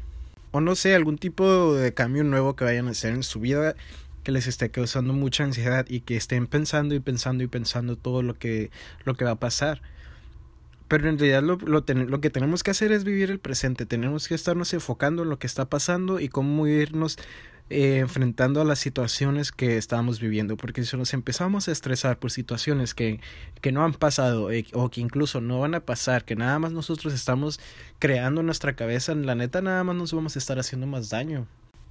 o 0.55 0.61
no 0.61 0.75
sé, 0.75 0.95
algún 0.95 1.17
tipo 1.17 1.73
de 1.73 1.93
cambio 1.93 2.23
nuevo 2.23 2.55
que 2.55 2.63
vayan 2.63 2.87
a 2.87 2.91
hacer 2.91 3.13
en 3.13 3.23
su 3.23 3.41
vida 3.41 3.75
que 4.23 4.31
les 4.31 4.47
esté 4.47 4.71
causando 4.71 5.11
mucha 5.11 5.43
ansiedad 5.43 5.85
y 5.89 5.99
que 5.99 6.15
estén 6.15 6.47
pensando 6.47 6.95
y 6.95 7.01
pensando 7.01 7.43
y 7.43 7.47
pensando 7.47 7.97
todo 7.97 8.23
lo 8.23 8.39
que, 8.39 8.71
lo 9.03 9.15
que 9.15 9.25
va 9.25 9.31
a 9.31 9.35
pasar. 9.35 9.81
Pero 10.87 11.09
en 11.09 11.19
realidad 11.19 11.43
lo, 11.43 11.57
lo, 11.57 11.83
lo, 11.85 12.21
que 12.21 12.29
tenemos 12.29 12.63
que 12.63 12.71
hacer 12.71 12.93
es 12.93 13.03
vivir 13.03 13.31
el 13.31 13.39
presente, 13.39 13.85
tenemos 13.85 14.29
que 14.29 14.35
estarnos 14.35 14.73
enfocando 14.73 15.23
en 15.23 15.29
lo 15.29 15.39
que 15.39 15.47
está 15.47 15.65
pasando 15.65 16.21
y 16.21 16.29
cómo 16.29 16.65
irnos 16.67 17.17
eh, 17.69 17.97
enfrentando 17.97 18.61
a 18.61 18.65
las 18.65 18.79
situaciones 18.79 19.51
que 19.51 19.77
estamos 19.77 20.19
viviendo, 20.19 20.57
porque 20.57 20.83
si 20.83 20.97
nos 20.97 21.13
empezamos 21.13 21.67
a 21.67 21.71
estresar 21.71 22.19
por 22.19 22.31
situaciones 22.31 22.93
que, 22.93 23.19
que 23.61 23.71
no 23.71 23.83
han 23.83 23.93
pasado 23.93 24.51
eh, 24.51 24.65
o 24.73 24.89
que 24.89 25.01
incluso 25.01 25.41
no 25.41 25.59
van 25.59 25.75
a 25.75 25.79
pasar, 25.79 26.25
que 26.25 26.35
nada 26.35 26.59
más 26.59 26.71
nosotros 26.71 27.13
estamos 27.13 27.59
creando 27.99 28.41
en 28.41 28.47
nuestra 28.47 28.75
cabeza, 28.75 29.15
la 29.15 29.35
neta 29.35 29.61
nada 29.61 29.83
más 29.83 29.95
nos 29.95 30.13
vamos 30.13 30.35
a 30.35 30.39
estar 30.39 30.59
haciendo 30.59 30.87
más 30.87 31.09
daño 31.09 31.47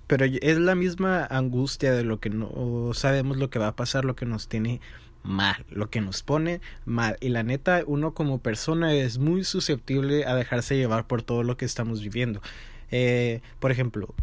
pero 0.06 0.26
es 0.26 0.58
la 0.58 0.74
misma 0.74 1.24
angustia 1.24 1.92
de 1.92 2.04
lo 2.04 2.20
que 2.20 2.30
no 2.30 2.92
sabemos 2.92 3.36
lo 3.38 3.48
que 3.50 3.58
va 3.58 3.68
a 3.68 3.76
pasar, 3.76 4.04
lo 4.04 4.16
que 4.16 4.26
nos 4.26 4.48
tiene 4.48 4.80
mal, 5.22 5.64
lo 5.70 5.90
que 5.90 6.00
nos 6.00 6.22
pone 6.22 6.60
mal. 6.84 7.16
Y 7.20 7.30
la 7.30 7.42
neta, 7.42 7.82
uno 7.86 8.12
como 8.14 8.38
persona 8.38 8.94
es 8.94 9.18
muy 9.18 9.44
susceptible 9.44 10.26
a 10.26 10.34
dejarse 10.34 10.76
llevar 10.76 11.06
por 11.06 11.22
todo 11.22 11.42
lo 11.42 11.56
que 11.56 11.64
estamos 11.64 12.02
viviendo. 12.02 12.42
Eh, 12.90 13.40
por 13.58 13.72
ejemplo, 13.72 14.14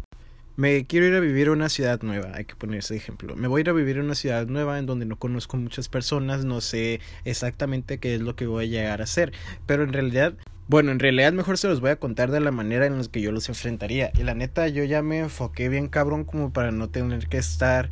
me 0.56 0.84
quiero 0.86 1.06
ir 1.06 1.14
a 1.14 1.20
vivir 1.20 1.48
a 1.48 1.52
una 1.52 1.68
ciudad 1.68 2.02
nueva, 2.02 2.32
hay 2.34 2.44
que 2.44 2.54
poner 2.54 2.80
ese 2.80 2.96
ejemplo. 2.96 3.36
Me 3.36 3.48
voy 3.48 3.60
a 3.60 3.62
ir 3.62 3.70
a 3.70 3.72
vivir 3.72 3.98
a 3.98 4.00
una 4.00 4.14
ciudad 4.14 4.46
nueva 4.46 4.78
en 4.78 4.86
donde 4.86 5.06
no 5.06 5.16
conozco 5.16 5.56
muchas 5.56 5.88
personas, 5.88 6.44
no 6.44 6.60
sé 6.60 7.00
exactamente 7.24 7.98
qué 7.98 8.14
es 8.14 8.20
lo 8.20 8.36
que 8.36 8.46
voy 8.46 8.64
a 8.64 8.68
llegar 8.68 9.00
a 9.00 9.04
hacer, 9.04 9.32
pero 9.66 9.82
en 9.82 9.92
realidad, 9.92 10.34
bueno, 10.68 10.92
en 10.92 10.98
realidad 10.98 11.32
mejor 11.32 11.58
se 11.58 11.68
los 11.68 11.80
voy 11.80 11.90
a 11.90 11.96
contar 11.96 12.30
de 12.30 12.40
la 12.40 12.50
manera 12.50 12.86
en 12.86 12.98
la 12.98 13.04
que 13.04 13.20
yo 13.20 13.32
los 13.32 13.48
enfrentaría. 13.48 14.12
Y 14.18 14.22
la 14.22 14.34
neta, 14.34 14.68
yo 14.68 14.84
ya 14.84 15.02
me 15.02 15.20
enfoqué 15.20 15.68
bien 15.68 15.88
cabrón 15.88 16.24
como 16.24 16.52
para 16.52 16.70
no 16.70 16.88
tener 16.88 17.28
que 17.28 17.38
estar 17.38 17.90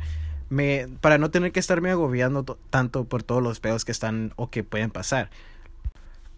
me 0.49 0.89
para 0.99 1.17
no 1.17 1.31
tener 1.31 1.53
que 1.53 1.61
estarme 1.61 1.91
agobiando 1.91 2.43
tanto 2.69 3.05
por 3.05 3.23
todos 3.23 3.41
los 3.41 3.61
pedos 3.61 3.85
que 3.85 3.93
están 3.93 4.33
o 4.35 4.49
que 4.49 4.63
pueden 4.63 4.91
pasar. 4.91 5.29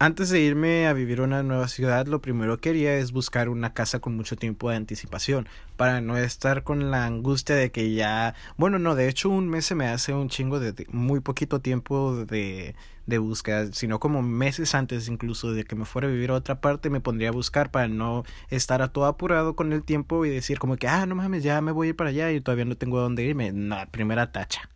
Antes 0.04 0.28
de 0.28 0.38
irme 0.38 0.86
a 0.86 0.92
vivir 0.92 1.20
a 1.20 1.22
una 1.22 1.42
nueva 1.42 1.66
ciudad, 1.66 2.06
lo 2.06 2.20
primero 2.20 2.58
que 2.58 2.68
quería 2.68 2.94
es 2.96 3.10
buscar 3.10 3.48
una 3.48 3.72
casa 3.72 4.00
con 4.00 4.14
mucho 4.14 4.36
tiempo 4.36 4.68
de 4.68 4.76
anticipación, 4.76 5.48
para 5.78 6.02
no 6.02 6.18
estar 6.18 6.62
con 6.62 6.90
la 6.90 7.06
angustia 7.06 7.56
de 7.56 7.72
que 7.72 7.94
ya, 7.94 8.34
bueno, 8.58 8.78
no, 8.78 8.96
de 8.96 9.08
hecho 9.08 9.30
un 9.30 9.48
mes 9.48 9.64
se 9.64 9.74
me 9.74 9.86
hace 9.86 10.12
un 10.12 10.28
chingo 10.28 10.60
de 10.60 10.86
muy 10.90 11.20
poquito 11.20 11.60
tiempo 11.60 12.26
de, 12.26 12.74
de 13.06 13.16
búsqueda, 13.16 13.72
sino 13.72 13.98
como 13.98 14.20
meses 14.20 14.74
antes 14.74 15.08
incluso 15.08 15.52
de 15.54 15.64
que 15.64 15.74
me 15.74 15.86
fuera 15.86 16.06
a 16.06 16.10
vivir 16.10 16.32
a 16.32 16.34
otra 16.34 16.60
parte, 16.60 16.90
me 16.90 17.00
pondría 17.00 17.30
a 17.30 17.32
buscar 17.32 17.70
para 17.70 17.88
no 17.88 18.24
estar 18.50 18.82
a 18.82 18.88
todo 18.88 19.06
apurado 19.06 19.56
con 19.56 19.72
el 19.72 19.82
tiempo 19.82 20.26
y 20.26 20.28
decir 20.28 20.58
como 20.58 20.76
que, 20.76 20.86
ah, 20.86 21.06
no 21.06 21.14
mames, 21.14 21.42
ya 21.42 21.62
me 21.62 21.72
voy 21.72 21.86
a 21.86 21.90
ir 21.90 21.96
para 21.96 22.10
allá 22.10 22.30
y 22.30 22.42
todavía 22.42 22.66
no 22.66 22.76
tengo 22.76 22.98
a 22.98 23.02
dónde 23.04 23.24
irme. 23.24 23.52
No, 23.52 23.78
primera 23.90 24.30
tacha. 24.32 24.68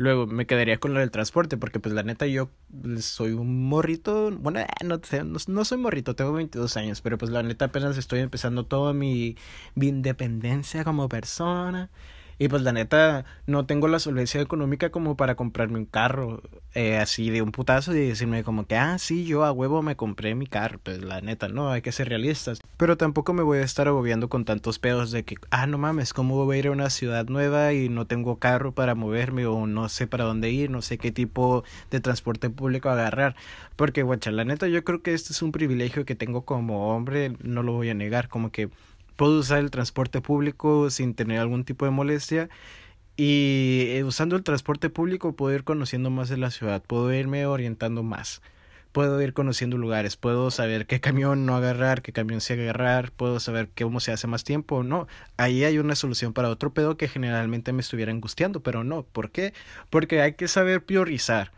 Luego 0.00 0.26
me 0.26 0.46
quedaría 0.46 0.80
con 0.80 0.94
lo 0.94 1.00
del 1.00 1.10
transporte, 1.10 1.58
porque 1.58 1.78
pues 1.78 1.94
la 1.94 2.02
neta 2.02 2.26
yo 2.26 2.48
soy 3.00 3.32
un 3.32 3.68
morrito, 3.68 4.30
bueno, 4.30 4.60
eh, 4.60 4.66
no, 4.82 4.98
no, 5.46 5.64
soy 5.66 5.76
morrito, 5.76 6.16
tengo 6.16 6.32
22 6.32 6.78
años, 6.78 7.02
pero 7.02 7.18
pues 7.18 7.30
la 7.30 7.42
neta 7.42 7.66
apenas 7.66 7.98
estoy 7.98 8.20
empezando 8.20 8.64
toda 8.64 8.94
mi, 8.94 9.36
mi 9.74 9.88
independencia 9.88 10.84
como 10.84 11.06
persona. 11.10 11.90
Y 12.40 12.48
pues 12.48 12.62
la 12.62 12.72
neta, 12.72 13.26
no 13.46 13.66
tengo 13.66 13.86
la 13.86 13.98
solvencia 13.98 14.40
económica 14.40 14.88
como 14.88 15.14
para 15.14 15.34
comprarme 15.34 15.78
un 15.78 15.84
carro 15.84 16.42
eh, 16.72 16.96
así 16.96 17.28
de 17.28 17.42
un 17.42 17.52
putazo 17.52 17.94
y 17.94 18.08
decirme 18.08 18.44
como 18.44 18.64
que, 18.64 18.76
ah, 18.76 18.96
sí, 18.96 19.26
yo 19.26 19.44
a 19.44 19.52
huevo 19.52 19.82
me 19.82 19.94
compré 19.94 20.34
mi 20.34 20.46
carro. 20.46 20.80
Pues 20.82 21.04
la 21.04 21.20
neta, 21.20 21.48
no, 21.48 21.70
hay 21.70 21.82
que 21.82 21.92
ser 21.92 22.08
realistas. 22.08 22.58
Pero 22.78 22.96
tampoco 22.96 23.34
me 23.34 23.42
voy 23.42 23.58
a 23.58 23.62
estar 23.62 23.88
agobiando 23.88 24.30
con 24.30 24.46
tantos 24.46 24.78
pedos 24.78 25.10
de 25.10 25.22
que, 25.22 25.36
ah, 25.50 25.66
no 25.66 25.76
mames, 25.76 26.14
¿cómo 26.14 26.42
voy 26.46 26.56
a 26.56 26.58
ir 26.60 26.66
a 26.68 26.70
una 26.70 26.88
ciudad 26.88 27.26
nueva 27.28 27.74
y 27.74 27.90
no 27.90 28.06
tengo 28.06 28.38
carro 28.38 28.72
para 28.72 28.94
moverme 28.94 29.44
o 29.44 29.66
no 29.66 29.90
sé 29.90 30.06
para 30.06 30.24
dónde 30.24 30.48
ir, 30.48 30.70
no 30.70 30.80
sé 30.80 30.96
qué 30.96 31.12
tipo 31.12 31.62
de 31.90 32.00
transporte 32.00 32.48
público 32.48 32.88
agarrar? 32.88 33.36
Porque, 33.76 34.02
guacha, 34.02 34.30
la 34.30 34.46
neta, 34.46 34.66
yo 34.66 34.82
creo 34.82 35.02
que 35.02 35.12
este 35.12 35.34
es 35.34 35.42
un 35.42 35.52
privilegio 35.52 36.06
que 36.06 36.14
tengo 36.14 36.46
como 36.46 36.96
hombre, 36.96 37.36
no 37.42 37.62
lo 37.62 37.74
voy 37.74 37.90
a 37.90 37.94
negar, 37.94 38.30
como 38.30 38.50
que 38.50 38.70
puedo 39.20 39.38
usar 39.38 39.58
el 39.58 39.70
transporte 39.70 40.22
público 40.22 40.88
sin 40.88 41.12
tener 41.12 41.40
algún 41.40 41.64
tipo 41.64 41.84
de 41.84 41.90
molestia 41.90 42.48
y 43.18 43.84
eh, 43.88 44.02
usando 44.02 44.34
el 44.34 44.42
transporte 44.42 44.88
público 44.88 45.36
puedo 45.36 45.54
ir 45.54 45.62
conociendo 45.62 46.08
más 46.08 46.30
de 46.30 46.38
la 46.38 46.50
ciudad, 46.50 46.82
puedo 46.82 47.12
irme 47.12 47.44
orientando 47.44 48.02
más, 48.02 48.40
puedo 48.92 49.20
ir 49.20 49.34
conociendo 49.34 49.76
lugares, 49.76 50.16
puedo 50.16 50.50
saber 50.50 50.86
qué 50.86 51.00
camión 51.02 51.44
no 51.44 51.54
agarrar, 51.54 52.00
qué 52.00 52.14
camión 52.14 52.40
sí 52.40 52.54
agarrar, 52.54 53.12
puedo 53.12 53.40
saber 53.40 53.68
cómo 53.78 54.00
se 54.00 54.10
hace 54.10 54.26
más 54.26 54.42
tiempo, 54.42 54.82
no, 54.84 55.06
ahí 55.36 55.64
hay 55.64 55.76
una 55.76 55.96
solución 55.96 56.32
para 56.32 56.48
otro 56.48 56.72
pedo 56.72 56.96
que 56.96 57.06
generalmente 57.06 57.74
me 57.74 57.82
estuviera 57.82 58.12
angustiando, 58.12 58.62
pero 58.62 58.84
no, 58.84 59.02
¿por 59.02 59.30
qué? 59.30 59.52
Porque 59.90 60.22
hay 60.22 60.32
que 60.32 60.48
saber 60.48 60.82
priorizar 60.82 61.52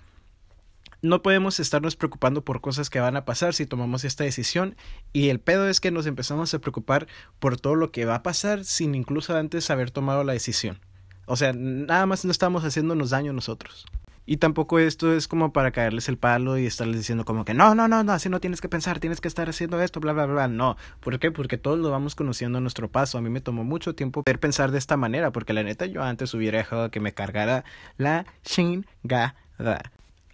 no 1.03 1.21
podemos 1.21 1.61
estarnos 1.61 1.97
preocupando 1.97 2.45
por 2.45 2.61
cosas 2.61 2.89
que 2.89 3.01
van 3.01 3.17
a 3.17 3.25
pasar 3.25 3.55
si 3.55 3.67
tomamos 3.67 4.05
esta 4.05 4.25
decisión 4.25 4.77
y 5.13 5.29
el 5.29 5.41
pedo 5.41 5.69
es 5.69 5.81
que 5.81 5.91
nos 5.91 6.07
empezamos 6.07 6.55
a 6.55 6.61
preocupar 6.61 7.09
por 7.41 7.61
todo 7.61 7.75
lo 7.75 7.91
que 7.91 8.05
va 8.05 8.17
a 8.17 8.23
pasar 8.23 8.65
sin 8.65 8.95
incluso 8.95 9.37
antes 9.37 9.69
haber 9.71 9.91
tomado 9.91 10.23
la 10.23 10.33
decisión. 10.33 10.81
O 11.27 11.37
sea, 11.37 11.53
nada 11.53 12.07
más 12.07 12.25
no 12.25 12.31
estamos 12.31 12.65
haciéndonos 12.65 13.11
daño 13.11 13.33
nosotros. 13.33 13.87
Y 14.25 14.37
tampoco 14.37 14.79
esto 14.79 15.13
es 15.13 15.27
como 15.27 15.53
para 15.53 15.73
caerles 15.73 16.09
el 16.09 16.17
palo 16.17 16.57
y 16.57 16.67
estarles 16.67 16.97
diciendo 16.97 17.25
como 17.25 17.45
que 17.45 17.55
no, 17.55 17.75
no, 17.75 17.89
no, 17.89 18.05
no, 18.05 18.13
así 18.13 18.29
no 18.29 18.39
tienes 18.39 18.61
que 18.61 18.69
pensar, 18.69 19.01
tienes 19.01 19.21
que 19.21 19.27
estar 19.27 19.49
haciendo 19.49 19.81
esto, 19.81 19.99
bla, 19.99 20.13
bla, 20.13 20.27
bla. 20.27 20.47
No. 20.47 20.77
¿Por 21.01 21.19
qué? 21.19 21.33
Porque 21.33 21.59
todos 21.59 21.81
lo 21.81 21.91
vamos 21.91 22.15
conociendo 22.15 22.59
a 22.59 22.61
nuestro 22.61 22.89
paso. 22.89 23.19
A 23.19 23.21
mí 23.21 23.31
me 23.31 23.41
tomó 23.41 23.65
mucho 23.65 23.97
tiempo 23.97 24.23
poder 24.23 24.39
pensar 24.39 24.71
de 24.71 24.79
esta 24.79 24.97
manera, 24.97 25.33
porque 25.33 25.53
la 25.53 25.65
neta 25.65 25.87
yo 25.87 26.05
antes 26.05 26.33
hubiera 26.35 26.59
dejado 26.59 26.93
que 26.93 27.01
me 27.01 27.13
cargara 27.13 27.65
la 27.97 28.27
chingada 28.45 29.35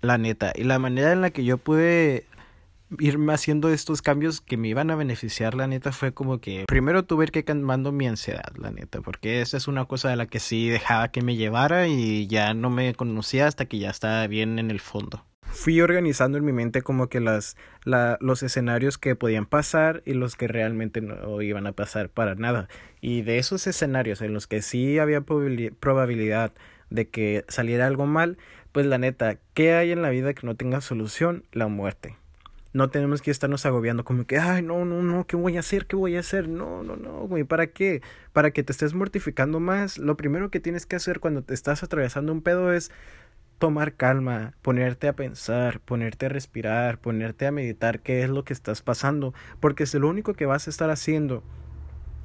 la 0.00 0.18
neta. 0.18 0.52
Y 0.54 0.64
la 0.64 0.78
manera 0.78 1.12
en 1.12 1.20
la 1.20 1.30
que 1.30 1.44
yo 1.44 1.58
pude 1.58 2.26
irme 2.98 3.34
haciendo 3.34 3.70
estos 3.70 4.00
cambios 4.00 4.40
que 4.40 4.56
me 4.56 4.68
iban 4.68 4.90
a 4.90 4.96
beneficiar, 4.96 5.54
la 5.54 5.66
neta, 5.66 5.92
fue 5.92 6.12
como 6.12 6.40
que 6.40 6.64
primero 6.66 7.04
tuve 7.04 7.26
que 7.26 7.40
ir 7.40 7.44
calmando 7.44 7.92
mi 7.92 8.06
ansiedad, 8.06 8.52
la 8.56 8.70
neta, 8.70 9.00
porque 9.02 9.42
esa 9.42 9.56
es 9.56 9.68
una 9.68 9.84
cosa 9.84 10.08
de 10.08 10.16
la 10.16 10.26
que 10.26 10.40
sí 10.40 10.68
dejaba 10.68 11.08
que 11.08 11.22
me 11.22 11.36
llevara 11.36 11.86
y 11.86 12.26
ya 12.26 12.54
no 12.54 12.70
me 12.70 12.94
conocía 12.94 13.46
hasta 13.46 13.66
que 13.66 13.78
ya 13.78 13.90
estaba 13.90 14.26
bien 14.26 14.58
en 14.58 14.70
el 14.70 14.80
fondo. 14.80 15.24
Fui 15.42 15.80
organizando 15.80 16.36
en 16.38 16.44
mi 16.44 16.52
mente 16.52 16.82
como 16.82 17.08
que 17.08 17.20
las, 17.20 17.56
la, 17.84 18.18
los 18.20 18.42
escenarios 18.42 18.98
que 18.98 19.16
podían 19.16 19.46
pasar 19.46 20.02
y 20.04 20.12
los 20.12 20.36
que 20.36 20.46
realmente 20.46 21.00
no 21.00 21.40
iban 21.40 21.66
a 21.66 21.72
pasar 21.72 22.10
para 22.10 22.34
nada. 22.34 22.68
Y 23.00 23.22
de 23.22 23.38
esos 23.38 23.66
escenarios 23.66 24.20
en 24.20 24.34
los 24.34 24.46
que 24.46 24.60
sí 24.60 24.98
había 24.98 25.22
probabilidad 25.22 26.52
de 26.90 27.08
que 27.08 27.44
saliera 27.48 27.86
algo 27.86 28.06
mal, 28.06 28.38
pues 28.72 28.86
la 28.86 28.98
neta, 28.98 29.38
¿qué 29.54 29.72
hay 29.72 29.92
en 29.92 30.02
la 30.02 30.10
vida 30.10 30.34
que 30.34 30.46
no 30.46 30.54
tenga 30.54 30.80
solución? 30.80 31.44
La 31.52 31.68
muerte. 31.68 32.16
No 32.74 32.90
tenemos 32.90 33.22
que 33.22 33.30
estarnos 33.30 33.64
agobiando 33.64 34.04
como 34.04 34.26
que, 34.26 34.38
ay, 34.38 34.62
no, 34.62 34.84
no, 34.84 35.02
no, 35.02 35.26
¿qué 35.26 35.36
voy 35.36 35.56
a 35.56 35.60
hacer? 35.60 35.86
¿Qué 35.86 35.96
voy 35.96 36.16
a 36.16 36.20
hacer? 36.20 36.48
No, 36.48 36.82
no, 36.82 36.96
no, 36.96 37.26
güey, 37.26 37.44
¿para 37.44 37.68
qué? 37.68 38.02
Para 38.32 38.50
que 38.50 38.62
te 38.62 38.72
estés 38.72 38.92
mortificando 38.92 39.58
más. 39.58 39.96
Lo 39.96 40.16
primero 40.16 40.50
que 40.50 40.60
tienes 40.60 40.84
que 40.84 40.96
hacer 40.96 41.18
cuando 41.18 41.42
te 41.42 41.54
estás 41.54 41.82
atravesando 41.82 42.30
un 42.30 42.42
pedo 42.42 42.72
es 42.72 42.90
tomar 43.58 43.94
calma, 43.94 44.54
ponerte 44.62 45.08
a 45.08 45.16
pensar, 45.16 45.80
ponerte 45.80 46.26
a 46.26 46.28
respirar, 46.28 46.98
ponerte 47.00 47.46
a 47.46 47.52
meditar 47.52 48.00
qué 48.00 48.22
es 48.22 48.30
lo 48.30 48.44
que 48.44 48.52
estás 48.52 48.82
pasando, 48.82 49.34
porque 49.60 49.86
si 49.86 49.98
lo 49.98 50.08
único 50.08 50.34
que 50.34 50.46
vas 50.46 50.66
a 50.68 50.70
estar 50.70 50.90
haciendo 50.90 51.42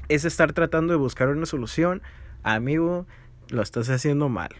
es 0.09 0.25
estar 0.25 0.53
tratando 0.53 0.93
de 0.93 0.99
buscar 0.99 1.29
una 1.29 1.45
solución, 1.45 2.03
amigo, 2.43 3.07
lo 3.49 3.61
estás 3.61 3.89
haciendo 3.89 4.29
mal 4.29 4.51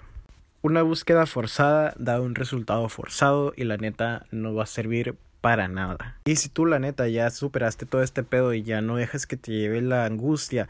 una 0.64 0.82
búsqueda 0.82 1.26
forzada 1.26 1.94
da 1.98 2.22
un 2.22 2.36
resultado 2.36 2.88
forzado 2.88 3.54
y 3.56 3.66
la 3.66 3.76
neta 3.76 4.26
no 4.32 4.56
va 4.56 4.64
a 4.64 4.66
servir 4.66 5.16
para 5.42 5.68
nada. 5.68 6.18
Y 6.24 6.38
si 6.38 6.48
tú 6.48 6.66
la 6.66 6.80
neta 6.80 7.08
ya 7.10 7.30
superaste 7.30 7.86
todo 7.86 8.02
este 8.02 8.24
pedo 8.24 8.54
y 8.54 8.64
ya 8.64 8.82
no 8.82 8.96
dejas 8.96 9.28
que 9.28 9.36
te 9.36 9.52
lleve 9.52 9.82
la 9.82 10.06
angustia 10.06 10.70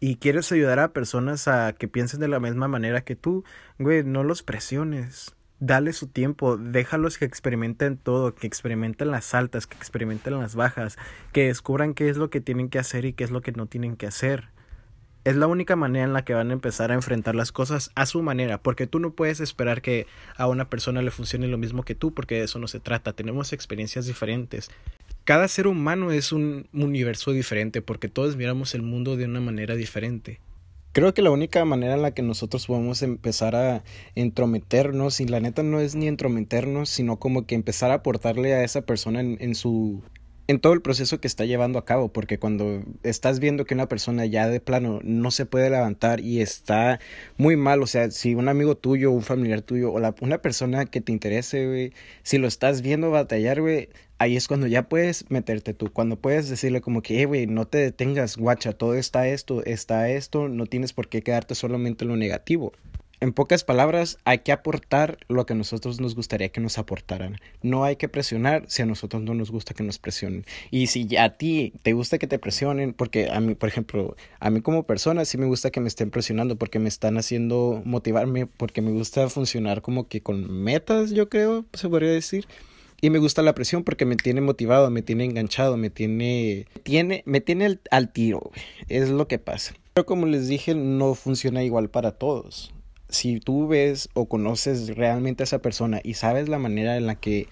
y 0.00 0.16
quieres 0.16 0.50
ayudar 0.50 0.78
a 0.78 0.94
personas 0.94 1.46
a 1.46 1.74
que 1.74 1.88
piensen 1.88 2.20
de 2.20 2.28
la 2.28 2.40
misma 2.40 2.68
manera 2.68 3.02
que 3.02 3.16
tú, 3.16 3.44
güey, 3.78 4.02
no 4.02 4.24
los 4.24 4.42
presiones. 4.42 5.34
Dale 5.60 5.92
su 5.92 6.06
tiempo, 6.06 6.56
déjalos 6.56 7.18
que 7.18 7.26
experimenten 7.26 7.98
todo, 7.98 8.34
que 8.34 8.46
experimenten 8.46 9.10
las 9.10 9.34
altas, 9.34 9.66
que 9.66 9.76
experimenten 9.76 10.38
las 10.38 10.54
bajas, 10.54 10.96
que 11.32 11.48
descubran 11.48 11.92
qué 11.92 12.08
es 12.08 12.16
lo 12.16 12.30
que 12.30 12.40
tienen 12.40 12.70
que 12.70 12.78
hacer 12.78 13.04
y 13.04 13.12
qué 13.12 13.24
es 13.24 13.30
lo 13.30 13.42
que 13.42 13.52
no 13.52 13.66
tienen 13.66 13.96
que 13.96 14.06
hacer. 14.06 14.48
Es 15.28 15.36
la 15.36 15.46
única 15.46 15.76
manera 15.76 16.06
en 16.06 16.14
la 16.14 16.24
que 16.24 16.32
van 16.32 16.48
a 16.48 16.54
empezar 16.54 16.90
a 16.90 16.94
enfrentar 16.94 17.34
las 17.34 17.52
cosas 17.52 17.90
a 17.94 18.06
su 18.06 18.22
manera, 18.22 18.62
porque 18.62 18.86
tú 18.86 18.98
no 18.98 19.10
puedes 19.10 19.40
esperar 19.40 19.82
que 19.82 20.06
a 20.38 20.46
una 20.48 20.70
persona 20.70 21.02
le 21.02 21.10
funcione 21.10 21.48
lo 21.48 21.58
mismo 21.58 21.82
que 21.82 21.94
tú, 21.94 22.14
porque 22.14 22.36
de 22.36 22.44
eso 22.44 22.58
no 22.58 22.66
se 22.66 22.80
trata, 22.80 23.12
tenemos 23.12 23.52
experiencias 23.52 24.06
diferentes. 24.06 24.70
Cada 25.24 25.46
ser 25.46 25.66
humano 25.66 26.12
es 26.12 26.32
un 26.32 26.66
universo 26.72 27.32
diferente, 27.32 27.82
porque 27.82 28.08
todos 28.08 28.36
miramos 28.36 28.74
el 28.74 28.80
mundo 28.80 29.18
de 29.18 29.26
una 29.26 29.40
manera 29.40 29.74
diferente. 29.74 30.40
Creo 30.92 31.12
que 31.12 31.20
la 31.20 31.30
única 31.30 31.62
manera 31.66 31.92
en 31.92 32.00
la 32.00 32.14
que 32.14 32.22
nosotros 32.22 32.66
podemos 32.66 33.02
empezar 33.02 33.54
a 33.54 33.84
entrometernos, 34.14 35.20
y 35.20 35.26
la 35.26 35.40
neta 35.40 35.62
no 35.62 35.78
es 35.78 35.94
ni 35.94 36.08
entrometernos, 36.08 36.88
sino 36.88 37.18
como 37.18 37.44
que 37.44 37.54
empezar 37.54 37.90
a 37.90 37.96
aportarle 37.96 38.54
a 38.54 38.64
esa 38.64 38.80
persona 38.80 39.20
en, 39.20 39.36
en 39.42 39.54
su 39.54 40.02
en 40.48 40.60
todo 40.60 40.72
el 40.72 40.80
proceso 40.80 41.20
que 41.20 41.28
está 41.28 41.44
llevando 41.44 41.78
a 41.78 41.84
cabo, 41.84 42.08
porque 42.10 42.38
cuando 42.38 42.82
estás 43.02 43.38
viendo 43.38 43.66
que 43.66 43.74
una 43.74 43.86
persona 43.86 44.24
ya 44.24 44.48
de 44.48 44.60
plano 44.60 44.98
no 45.04 45.30
se 45.30 45.44
puede 45.44 45.68
levantar 45.68 46.20
y 46.20 46.40
está 46.40 47.00
muy 47.36 47.56
mal, 47.56 47.82
o 47.82 47.86
sea, 47.86 48.10
si 48.10 48.34
un 48.34 48.48
amigo 48.48 48.74
tuyo, 48.74 49.10
un 49.10 49.22
familiar 49.22 49.60
tuyo 49.60 49.92
o 49.92 50.00
la, 50.00 50.14
una 50.22 50.38
persona 50.40 50.86
que 50.86 51.02
te 51.02 51.12
interese, 51.12 51.92
si 52.22 52.38
lo 52.38 52.48
estás 52.48 52.80
viendo 52.80 53.10
batallar, 53.10 53.60
güey, 53.60 53.90
ahí 54.16 54.36
es 54.36 54.48
cuando 54.48 54.66
ya 54.66 54.88
puedes 54.88 55.30
meterte 55.30 55.74
tú, 55.74 55.92
cuando 55.92 56.16
puedes 56.16 56.48
decirle 56.48 56.80
como 56.80 57.02
que, 57.02 57.20
eh, 57.20 57.26
güey, 57.26 57.46
no 57.46 57.66
te 57.66 57.76
detengas, 57.78 58.38
guacha, 58.38 58.72
todo 58.72 58.94
está 58.94 59.28
esto, 59.28 59.62
está 59.66 60.08
esto, 60.08 60.48
no 60.48 60.64
tienes 60.64 60.94
por 60.94 61.08
qué 61.08 61.22
quedarte 61.22 61.54
solamente 61.54 62.04
en 62.04 62.08
lo 62.08 62.16
negativo. 62.16 62.72
En 63.20 63.32
pocas 63.32 63.64
palabras, 63.64 64.18
hay 64.24 64.38
que 64.38 64.52
aportar 64.52 65.18
lo 65.26 65.44
que 65.44 65.52
a 65.52 65.56
nosotros 65.56 66.00
nos 66.00 66.14
gustaría 66.14 66.50
que 66.50 66.60
nos 66.60 66.78
aportaran. 66.78 67.38
No 67.62 67.82
hay 67.82 67.96
que 67.96 68.08
presionar 68.08 68.64
si 68.68 68.82
a 68.82 68.86
nosotros 68.86 69.24
no 69.24 69.34
nos 69.34 69.50
gusta 69.50 69.74
que 69.74 69.82
nos 69.82 69.98
presionen. 69.98 70.44
Y 70.70 70.86
si 70.86 71.16
a 71.16 71.36
ti 71.36 71.72
te 71.82 71.94
gusta 71.94 72.18
que 72.18 72.28
te 72.28 72.38
presionen, 72.38 72.92
porque 72.92 73.28
a 73.28 73.40
mí, 73.40 73.56
por 73.56 73.68
ejemplo, 73.68 74.16
a 74.38 74.50
mí 74.50 74.60
como 74.60 74.84
persona 74.84 75.24
sí 75.24 75.36
me 75.36 75.46
gusta 75.46 75.70
que 75.70 75.80
me 75.80 75.88
estén 75.88 76.12
presionando 76.12 76.54
porque 76.54 76.78
me 76.78 76.88
están 76.88 77.18
haciendo 77.18 77.82
motivarme, 77.84 78.46
porque 78.46 78.82
me 78.82 78.92
gusta 78.92 79.28
funcionar 79.28 79.82
como 79.82 80.06
que 80.06 80.20
con 80.20 80.48
metas, 80.62 81.10
yo 81.10 81.28
creo, 81.28 81.64
se 81.72 81.88
podría 81.88 82.10
decir. 82.10 82.46
Y 83.00 83.10
me 83.10 83.18
gusta 83.18 83.42
la 83.42 83.54
presión 83.54 83.82
porque 83.82 84.04
me 84.04 84.14
tiene 84.14 84.42
motivado, 84.42 84.90
me 84.90 85.02
tiene 85.02 85.24
enganchado, 85.24 85.76
me 85.76 85.90
tiene, 85.90 86.66
tiene 86.84 87.24
me 87.26 87.40
tiene 87.40 87.64
al, 87.64 87.80
al 87.90 88.12
tiro, 88.12 88.52
es 88.88 89.08
lo 89.08 89.26
que 89.26 89.40
pasa. 89.40 89.74
Pero 89.94 90.06
como 90.06 90.26
les 90.26 90.46
dije, 90.46 90.76
no 90.76 91.16
funciona 91.16 91.64
igual 91.64 91.90
para 91.90 92.12
todos. 92.12 92.72
Si 93.08 93.40
tú 93.40 93.68
ves 93.68 94.08
o 94.14 94.28
conoces 94.28 94.96
realmente 94.96 95.42
a 95.42 95.44
esa 95.44 95.60
persona 95.60 96.00
y 96.02 96.14
sabes 96.14 96.48
la 96.48 96.58
manera 96.58 96.96
en 96.96 97.06
la 97.06 97.14
que 97.14 97.48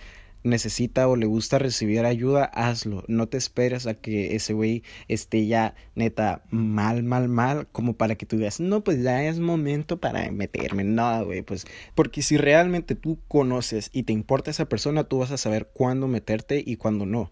necesita 0.47 1.09
o 1.09 1.17
le 1.17 1.27
gusta 1.27 1.59
recibir 1.59 2.05
ayuda, 2.05 2.45
hazlo. 2.45 3.05
No 3.09 3.29
te 3.29 3.37
esperes 3.37 3.87
a 3.87 3.95
que 3.95 4.37
ese 4.37 4.53
güey 4.55 4.83
esté 5.09 5.47
ya 5.47 5.75
neta 5.95 6.43
mal, 6.51 7.03
mal, 7.03 7.29
mal, 7.29 7.67
como 7.73 7.95
para 7.95 8.15
que 8.15 8.27
tú 8.27 8.37
digas, 8.37 8.61
no, 8.61 8.83
pues 8.83 9.03
ya 9.03 9.25
es 9.25 9.39
momento 9.41 9.99
para 9.99 10.31
meterme. 10.31 10.85
No, 10.85 11.25
güey, 11.25 11.43
pues 11.43 11.67
porque 11.95 12.23
si 12.23 12.37
realmente 12.37 12.95
tú 12.95 13.19
conoces 13.29 13.91
y 13.93 14.05
te 14.05 14.13
importa 14.13 14.51
esa 14.51 14.69
persona, 14.69 15.05
tú 15.05 15.19
vas 15.19 15.33
a 15.33 15.39
saber 15.39 15.69
cuándo 15.73 16.09
meterte 16.09 16.63
y 16.65 16.77
cuándo 16.77 17.07
no. 17.07 17.31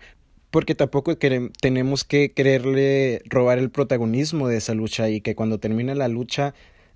Porque 0.51 0.75
tampoco 0.77 1.17
tenemos 1.17 2.05
que 2.05 2.33
quererle 2.33 3.23
robar 3.25 3.59
el 3.59 3.71
protagonismo 3.71 4.47
de 4.47 4.59
esa 4.59 4.75
lucha 4.75 5.09
y 5.09 5.21
que 5.21 5.35
cuando 5.35 5.59
termine 5.59 5.97
la 5.97 6.07
lucha 6.07 6.55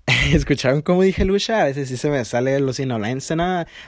¿Escucharon 0.33 0.83
cómo 0.83 1.03
dije 1.03 1.25
lucha? 1.25 1.63
A 1.63 1.65
veces 1.65 1.89
sí 1.89 1.97
se 1.97 2.11
me 2.11 2.25
sale 2.25 2.59
los 2.61 2.81
inolense, 2.81 3.35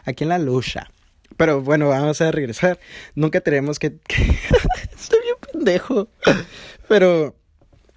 aquí 0.04 0.24
en 0.24 0.28
la 0.28 0.38
lucha. 0.38 0.90
Pero 1.36 1.62
bueno, 1.62 1.88
vamos 1.88 2.20
a 2.20 2.30
regresar. 2.30 2.78
Nunca 3.14 3.40
tenemos 3.40 3.78
que... 3.78 3.86
Estoy 4.94 5.20
bien 5.22 5.36
pendejo. 5.52 6.08
Pero 6.88 7.34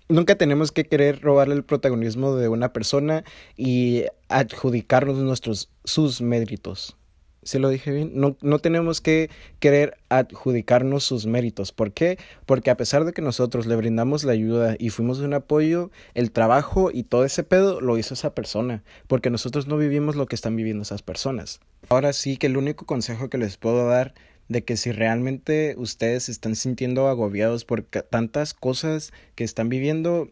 nunca 0.07 0.35
tenemos 0.35 0.71
que 0.71 0.85
querer 0.85 1.21
robarle 1.21 1.55
el 1.55 1.63
protagonismo 1.63 2.35
de 2.35 2.47
una 2.47 2.71
persona 2.71 3.23
y 3.57 4.05
adjudicarnos 4.29 5.17
nuestros 5.17 5.69
sus 5.83 6.21
méritos. 6.21 6.95
¿Se 7.43 7.59
lo 7.59 7.69
dije 7.69 7.91
bien? 7.91 8.11
No, 8.13 8.37
no 8.41 8.59
tenemos 8.59 9.01
que 9.01 9.29
querer 9.59 9.97
adjudicarnos 10.09 11.03
sus 11.03 11.25
méritos. 11.25 11.71
¿Por 11.71 11.91
qué? 11.91 12.17
Porque 12.45 12.69
a 12.69 12.77
pesar 12.77 13.05
de 13.05 13.13
que 13.13 13.21
nosotros 13.21 13.65
le 13.65 13.75
brindamos 13.75 14.23
la 14.23 14.33
ayuda 14.33 14.75
y 14.79 14.89
fuimos 14.89 15.19
un 15.19 15.33
apoyo, 15.33 15.91
el 16.13 16.31
trabajo 16.31 16.91
y 16.91 17.03
todo 17.03 17.25
ese 17.25 17.43
pedo 17.43 17.81
lo 17.81 17.97
hizo 17.97 18.13
esa 18.13 18.33
persona. 18.33 18.83
Porque 19.07 19.29
nosotros 19.29 19.67
no 19.67 19.77
vivimos 19.77 20.15
lo 20.15 20.25
que 20.25 20.35
están 20.35 20.55
viviendo 20.55 20.83
esas 20.83 21.01
personas. 21.01 21.59
Ahora 21.89 22.13
sí 22.13 22.37
que 22.37 22.47
el 22.47 22.57
único 22.57 22.85
consejo 22.85 23.29
que 23.29 23.37
les 23.37 23.57
puedo 23.57 23.87
dar 23.87 24.13
de 24.49 24.63
que 24.63 24.77
si 24.77 24.91
realmente 24.91 25.75
ustedes 25.77 26.29
están 26.29 26.55
sintiendo 26.55 27.07
agobiados 27.07 27.65
por 27.65 27.83
tantas 27.83 28.53
cosas 28.53 29.13
que 29.35 29.43
están 29.43 29.69
viviendo, 29.69 30.29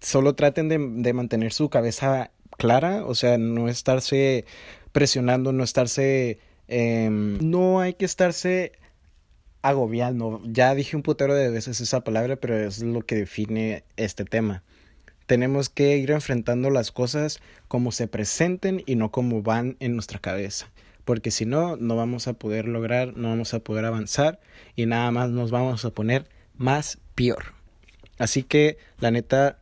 solo 0.00 0.34
traten 0.34 0.68
de, 0.68 0.78
de 0.78 1.12
mantener 1.12 1.52
su 1.52 1.68
cabeza 1.70 2.30
clara, 2.58 3.04
o 3.04 3.14
sea, 3.14 3.38
no 3.38 3.68
estarse 3.68 4.44
presionando, 4.92 5.52
no 5.52 5.64
estarse 5.64 6.38
Em, 6.74 7.36
no 7.42 7.80
hay 7.80 7.92
que 7.92 8.06
estarse 8.06 8.72
agobiando. 9.60 10.40
Ya 10.42 10.74
dije 10.74 10.96
un 10.96 11.02
putero 11.02 11.34
de 11.34 11.50
veces 11.50 11.82
esa 11.82 12.02
palabra, 12.02 12.36
pero 12.36 12.58
es 12.58 12.82
lo 12.82 13.02
que 13.02 13.14
define 13.14 13.84
este 13.98 14.24
tema. 14.24 14.62
Tenemos 15.26 15.68
que 15.68 15.98
ir 15.98 16.12
enfrentando 16.12 16.70
las 16.70 16.90
cosas 16.90 17.40
como 17.68 17.92
se 17.92 18.08
presenten 18.08 18.82
y 18.86 18.96
no 18.96 19.10
como 19.10 19.42
van 19.42 19.76
en 19.80 19.92
nuestra 19.92 20.18
cabeza. 20.18 20.70
Porque 21.04 21.30
si 21.30 21.44
no, 21.44 21.76
no 21.76 21.94
vamos 21.94 22.26
a 22.26 22.32
poder 22.32 22.66
lograr, 22.68 23.18
no 23.18 23.28
vamos 23.28 23.52
a 23.52 23.60
poder 23.60 23.84
avanzar 23.84 24.40
y 24.74 24.86
nada 24.86 25.10
más 25.10 25.28
nos 25.28 25.50
vamos 25.50 25.84
a 25.84 25.90
poner 25.90 26.26
más 26.56 26.96
peor. 27.14 27.52
Así 28.16 28.44
que, 28.44 28.78
la 28.98 29.10
neta, 29.10 29.58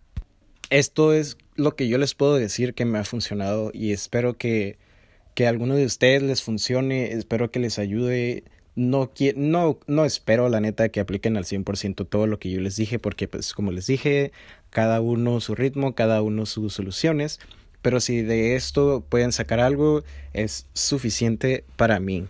esto 0.70 1.12
es 1.12 1.38
lo 1.56 1.74
que 1.74 1.88
yo 1.88 1.98
les 1.98 2.14
puedo 2.14 2.36
decir 2.36 2.72
que 2.72 2.84
me 2.84 3.00
ha 3.00 3.04
funcionado 3.04 3.72
y 3.74 3.90
espero 3.90 4.34
que 4.34 4.78
que 5.40 5.46
a 5.46 5.48
alguno 5.48 5.74
de 5.74 5.86
ustedes 5.86 6.22
les 6.22 6.42
funcione, 6.42 7.14
espero 7.14 7.50
que 7.50 7.60
les 7.60 7.78
ayude. 7.78 8.44
No, 8.76 9.10
no, 9.36 9.78
no 9.86 10.04
espero, 10.04 10.50
la 10.50 10.60
neta, 10.60 10.90
que 10.90 11.00
apliquen 11.00 11.38
al 11.38 11.46
100% 11.46 12.06
todo 12.06 12.26
lo 12.26 12.38
que 12.38 12.50
yo 12.50 12.60
les 12.60 12.76
dije, 12.76 12.98
porque, 12.98 13.26
pues, 13.26 13.54
como 13.54 13.72
les 13.72 13.86
dije, 13.86 14.32
cada 14.68 15.00
uno 15.00 15.40
su 15.40 15.54
ritmo, 15.54 15.94
cada 15.94 16.20
uno 16.20 16.44
sus 16.44 16.74
soluciones. 16.74 17.40
Pero 17.80 18.00
si 18.00 18.20
de 18.20 18.54
esto 18.54 19.02
pueden 19.08 19.32
sacar 19.32 19.60
algo, 19.60 20.02
es 20.34 20.66
suficiente 20.74 21.64
para 21.76 22.00
mí. 22.00 22.26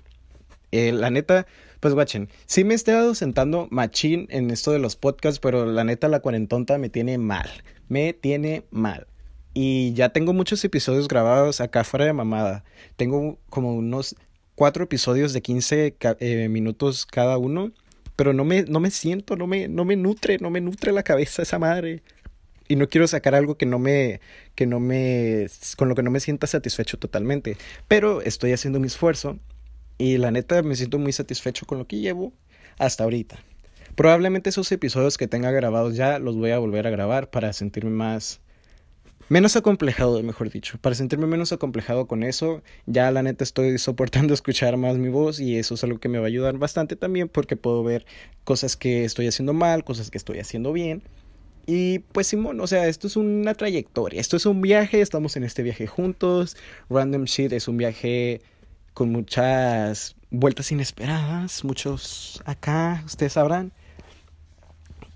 Eh, 0.71 0.93
la 0.93 1.11
neta, 1.11 1.49
pues 1.81 1.95
guachen, 1.95 2.29
sí 2.47 2.63
me 2.63 2.75
he 2.75 2.77
estado 2.77 3.17
sentando 3.17 3.67
machín 3.73 4.29
en 4.31 4.53
esto 4.53 4.71
de 4.71 4.79
los 4.79 4.95
podcasts, 4.95 5.41
pero 5.41 5.67
la 5.67 5.83
neta 5.83 6.07
la 6.07 6.21
cuarentonta 6.21 6.79
me 6.79 6.91
tiene 6.91 7.19
mal. 7.19 7.51
Me 7.89 8.13
tiene 8.13 8.63
mal. 8.71 9.09
Y 9.63 9.93
ya 9.93 10.09
tengo 10.09 10.33
muchos 10.33 10.65
episodios 10.65 11.07
grabados 11.07 11.61
acá 11.61 11.85
fuera 11.85 12.07
de 12.07 12.15
mamada. 12.15 12.65
Tengo 12.97 13.39
como 13.51 13.75
unos 13.75 14.17
cuatro 14.55 14.85
episodios 14.85 15.35
de 15.35 15.43
15 15.43 15.97
eh, 16.01 16.49
minutos 16.49 17.05
cada 17.05 17.37
uno. 17.37 17.71
Pero 18.17 18.33
no 18.33 18.47
me, 18.47 18.63
no 18.63 18.81
me 18.81 18.91
siento, 18.91 19.37
no 19.37 19.47
me, 19.47 19.69
no 19.69 19.85
me 19.85 19.97
nutre, 19.97 20.39
no 20.39 20.49
me 20.49 20.63
nutre 20.63 20.93
la 20.93 21.03
cabeza 21.03 21.43
esa 21.43 21.59
madre. 21.59 22.03
Y 22.69 22.77
no 22.77 22.89
quiero 22.89 23.07
sacar 23.07 23.35
algo 23.35 23.59
que 23.59 23.67
no 23.67 23.79
me, 23.79 24.23
que 24.55 24.65
no 24.65 24.81
me, 24.81 25.47
con 25.77 25.91
lo 25.91 25.95
que 25.95 26.03
no 26.03 26.11
me 26.11 26.21
sienta 26.21 26.47
satisfecho 26.47 26.99
totalmente. 26.99 27.59
Pero 27.87 28.23
estoy 28.23 28.53
haciendo 28.53 28.81
mi 28.81 28.87
esfuerzo. 28.87 29.39
Y 29.99 30.17
la 30.17 30.31
neta 30.31 30.63
me 30.63 30.75
siento 30.75 30.99
muy 30.99 31.13
satisfecho 31.13 31.67
con 31.67 31.77
lo 31.77 31.87
que 31.87 31.99
llevo 31.99 32.33
hasta 32.79 33.05
ahorita. 33.05 33.39
Probablemente 33.95 34.49
esos 34.49 34.73
episodios 34.73 35.19
que 35.19 35.29
tenga 35.29 35.51
grabados 35.51 35.97
ya 35.97 36.19
los 36.19 36.35
voy 36.35 36.53
a 36.53 36.59
volver 36.59 36.87
a 36.87 36.91
grabar 36.91 37.29
para 37.29 37.53
sentirme 37.53 37.91
más, 37.91 38.41
menos 39.31 39.55
acomplejado, 39.55 40.23
mejor 40.25 40.51
dicho. 40.51 40.77
Para 40.81 40.97
sentirme 40.97 41.27
menos 41.27 41.53
acomplejado 41.53 42.07
con 42.07 42.25
eso, 42.25 42.63
ya 42.87 43.11
la 43.13 43.23
neta 43.23 43.45
estoy 43.45 43.79
soportando 43.79 44.35
escuchar 44.35 44.77
más 44.77 44.99
mi 44.99 45.09
voz 45.09 45.39
y 45.41 45.57
eso 45.57 45.75
es 45.75 45.85
algo 45.85 46.01
que 46.01 46.09
me 46.09 46.19
va 46.19 46.25
a 46.25 46.29
ayudar 46.29 46.59
bastante 46.59 46.97
también 46.97 47.29
porque 47.29 47.57
puedo 47.57 47.85
ver 47.85 48.05
cosas 48.45 48.77
que 48.77 49.05
estoy 49.05 49.29
haciendo 49.29 49.55
mal, 49.55 49.85
cosas 49.85 50.11
que 50.11 50.19
estoy 50.19 50.41
haciendo 50.41 50.73
bien. 50.73 51.03
Y 51.65 52.01
pues 52.01 52.27
Simón, 52.27 52.61
o 52.61 52.67
sea, 52.67 52.89
esto 52.89 53.07
es 53.07 53.17
una 53.17 53.55
trayectoria, 53.55 54.21
esto 54.21 54.37
es 54.37 54.47
un 54.47 54.61
viaje, 54.61 55.01
estamos 55.01 55.37
en 55.37 55.45
este 55.45 55.63
viaje 55.63 55.87
juntos. 55.87 56.57
Random 56.89 57.25
Shit 57.25 57.53
es 57.53 57.69
un 57.69 57.77
viaje 57.77 58.43
con 58.95 59.13
muchas 59.13 60.17
vueltas 60.31 60.73
inesperadas, 60.73 61.63
muchos 61.65 62.43
acá, 62.47 63.05
ustedes 63.07 63.35
sabrán. 63.35 63.73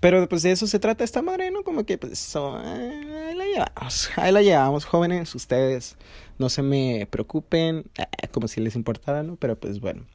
Pero 0.05 0.29
pues 0.29 0.43
de 0.43 0.51
eso 0.51 0.67
se 0.67 0.77
trata 0.77 1.03
esta 1.03 1.23
madre, 1.23 1.49
¿no? 1.49 1.63
Como 1.63 1.83
que 1.83 1.97
pues 1.97 2.35
ahí 2.35 3.33
la 3.33 3.43
llevamos, 3.43 4.11
ahí 4.17 4.31
la 4.31 4.43
llevamos, 4.43 4.85
jóvenes, 4.85 5.33
ustedes 5.33 5.97
no 6.37 6.49
se 6.49 6.61
me 6.61 7.07
preocupen, 7.09 7.85
eh, 7.97 8.27
como 8.31 8.47
si 8.47 8.61
les 8.61 8.75
importara, 8.75 9.23
¿no? 9.23 9.35
Pero 9.35 9.59
pues 9.59 9.79
bueno. 9.79 10.05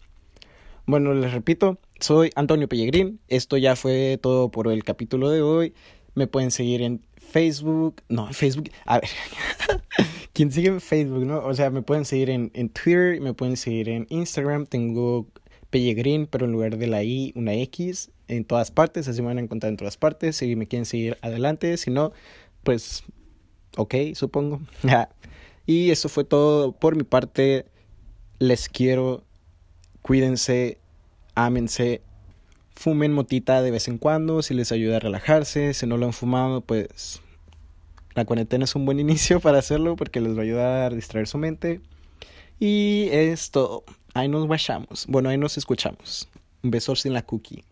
Bueno, 0.87 1.13
les 1.13 1.33
repito, 1.33 1.81
soy 1.99 2.31
Antonio 2.37 2.69
Pellegrín, 2.69 3.19
esto 3.27 3.57
ya 3.57 3.75
fue 3.75 4.17
todo 4.23 4.53
por 4.53 4.69
el 4.69 4.85
capítulo 4.85 5.29
de 5.29 5.43
hoy. 5.43 5.75
Me 6.15 6.29
pueden 6.29 6.53
seguir 6.53 6.83
en 6.83 7.05
Facebook, 7.17 8.01
no, 8.09 8.29
en 8.29 8.35
Facebook, 8.35 8.71
a 8.87 9.01
ver, 9.01 9.11
¿quién 10.33 10.53
sigue 10.53 10.69
en 10.69 10.81
Facebook, 10.81 11.27
no? 11.27 11.45
O 11.45 11.53
sea, 11.53 11.71
me 11.71 11.83
pueden 11.83 12.05
seguir 12.05 12.31
en, 12.31 12.53
en 12.55 12.69
Twitter, 12.69 13.21
me 13.21 13.35
pueden 13.35 13.57
seguir 13.57 13.89
en 13.89 14.07
Instagram, 14.09 14.67
tengo 14.67 15.27
Pellegrín, 15.71 16.29
pero 16.29 16.47
en 16.47 16.53
lugar 16.53 16.77
de 16.77 16.87
la 16.87 17.03
I, 17.03 17.33
una 17.35 17.55
X 17.55 18.13
en 18.31 18.45
todas 18.45 18.71
partes, 18.71 19.09
así 19.09 19.21
me 19.23 19.29
van 19.29 19.39
a 19.39 19.41
encontrar 19.41 19.71
en 19.71 19.77
todas 19.77 19.97
partes. 19.97 20.37
Si 20.37 20.55
me 20.55 20.67
quieren 20.67 20.87
seguir 20.87 21.19
adelante, 21.21 21.77
si 21.77 21.91
no, 21.91 22.13
pues 22.63 23.03
ok, 23.77 23.95
supongo. 24.15 24.61
y 25.67 25.91
eso 25.91 26.09
fue 26.09 26.25
todo 26.25 26.73
por 26.73 26.97
mi 26.97 27.03
parte. 27.03 27.67
Les 28.39 28.69
quiero, 28.69 29.25
cuídense, 30.01 30.79
ámense, 31.35 32.03
fumen 32.75 33.13
motita 33.13 33.61
de 33.63 33.71
vez 33.71 33.89
en 33.89 33.99
cuando 33.99 34.43
si 34.43 34.55
les 34.55 34.73
ayuda 34.73 34.97
a 34.97 35.01
relajarse. 35.01 35.75
Si 35.75 35.87
no 35.87 35.97
lo 35.97 36.07
han 36.07 36.13
fumado, 36.13 36.61
pues 36.61 37.21
la 38.15 38.25
cuarentena 38.25 38.65
es 38.65 38.75
un 38.77 38.87
buen 38.87 39.01
inicio 39.07 39.41
para 39.41 39.59
hacerlo 39.59 39.97
porque 39.97 40.21
les 40.21 40.37
va 40.37 40.41
a 40.41 40.45
ayudar 40.45 40.93
a 40.93 40.95
distraer 40.95 41.27
su 41.27 41.37
mente. 41.37 41.81
Y 42.61 43.09
es 43.11 43.51
todo. 43.51 43.85
Ahí 44.15 44.29
nos 44.29 44.47
guachamos. 44.47 45.07
Bueno, 45.09 45.31
ahí 45.31 45.39
nos 45.39 45.59
escuchamos. 45.59 46.29
Un 46.63 46.71
beso 46.71 46.95
sin 46.95 47.13
la 47.13 47.23
cookie. 47.23 47.65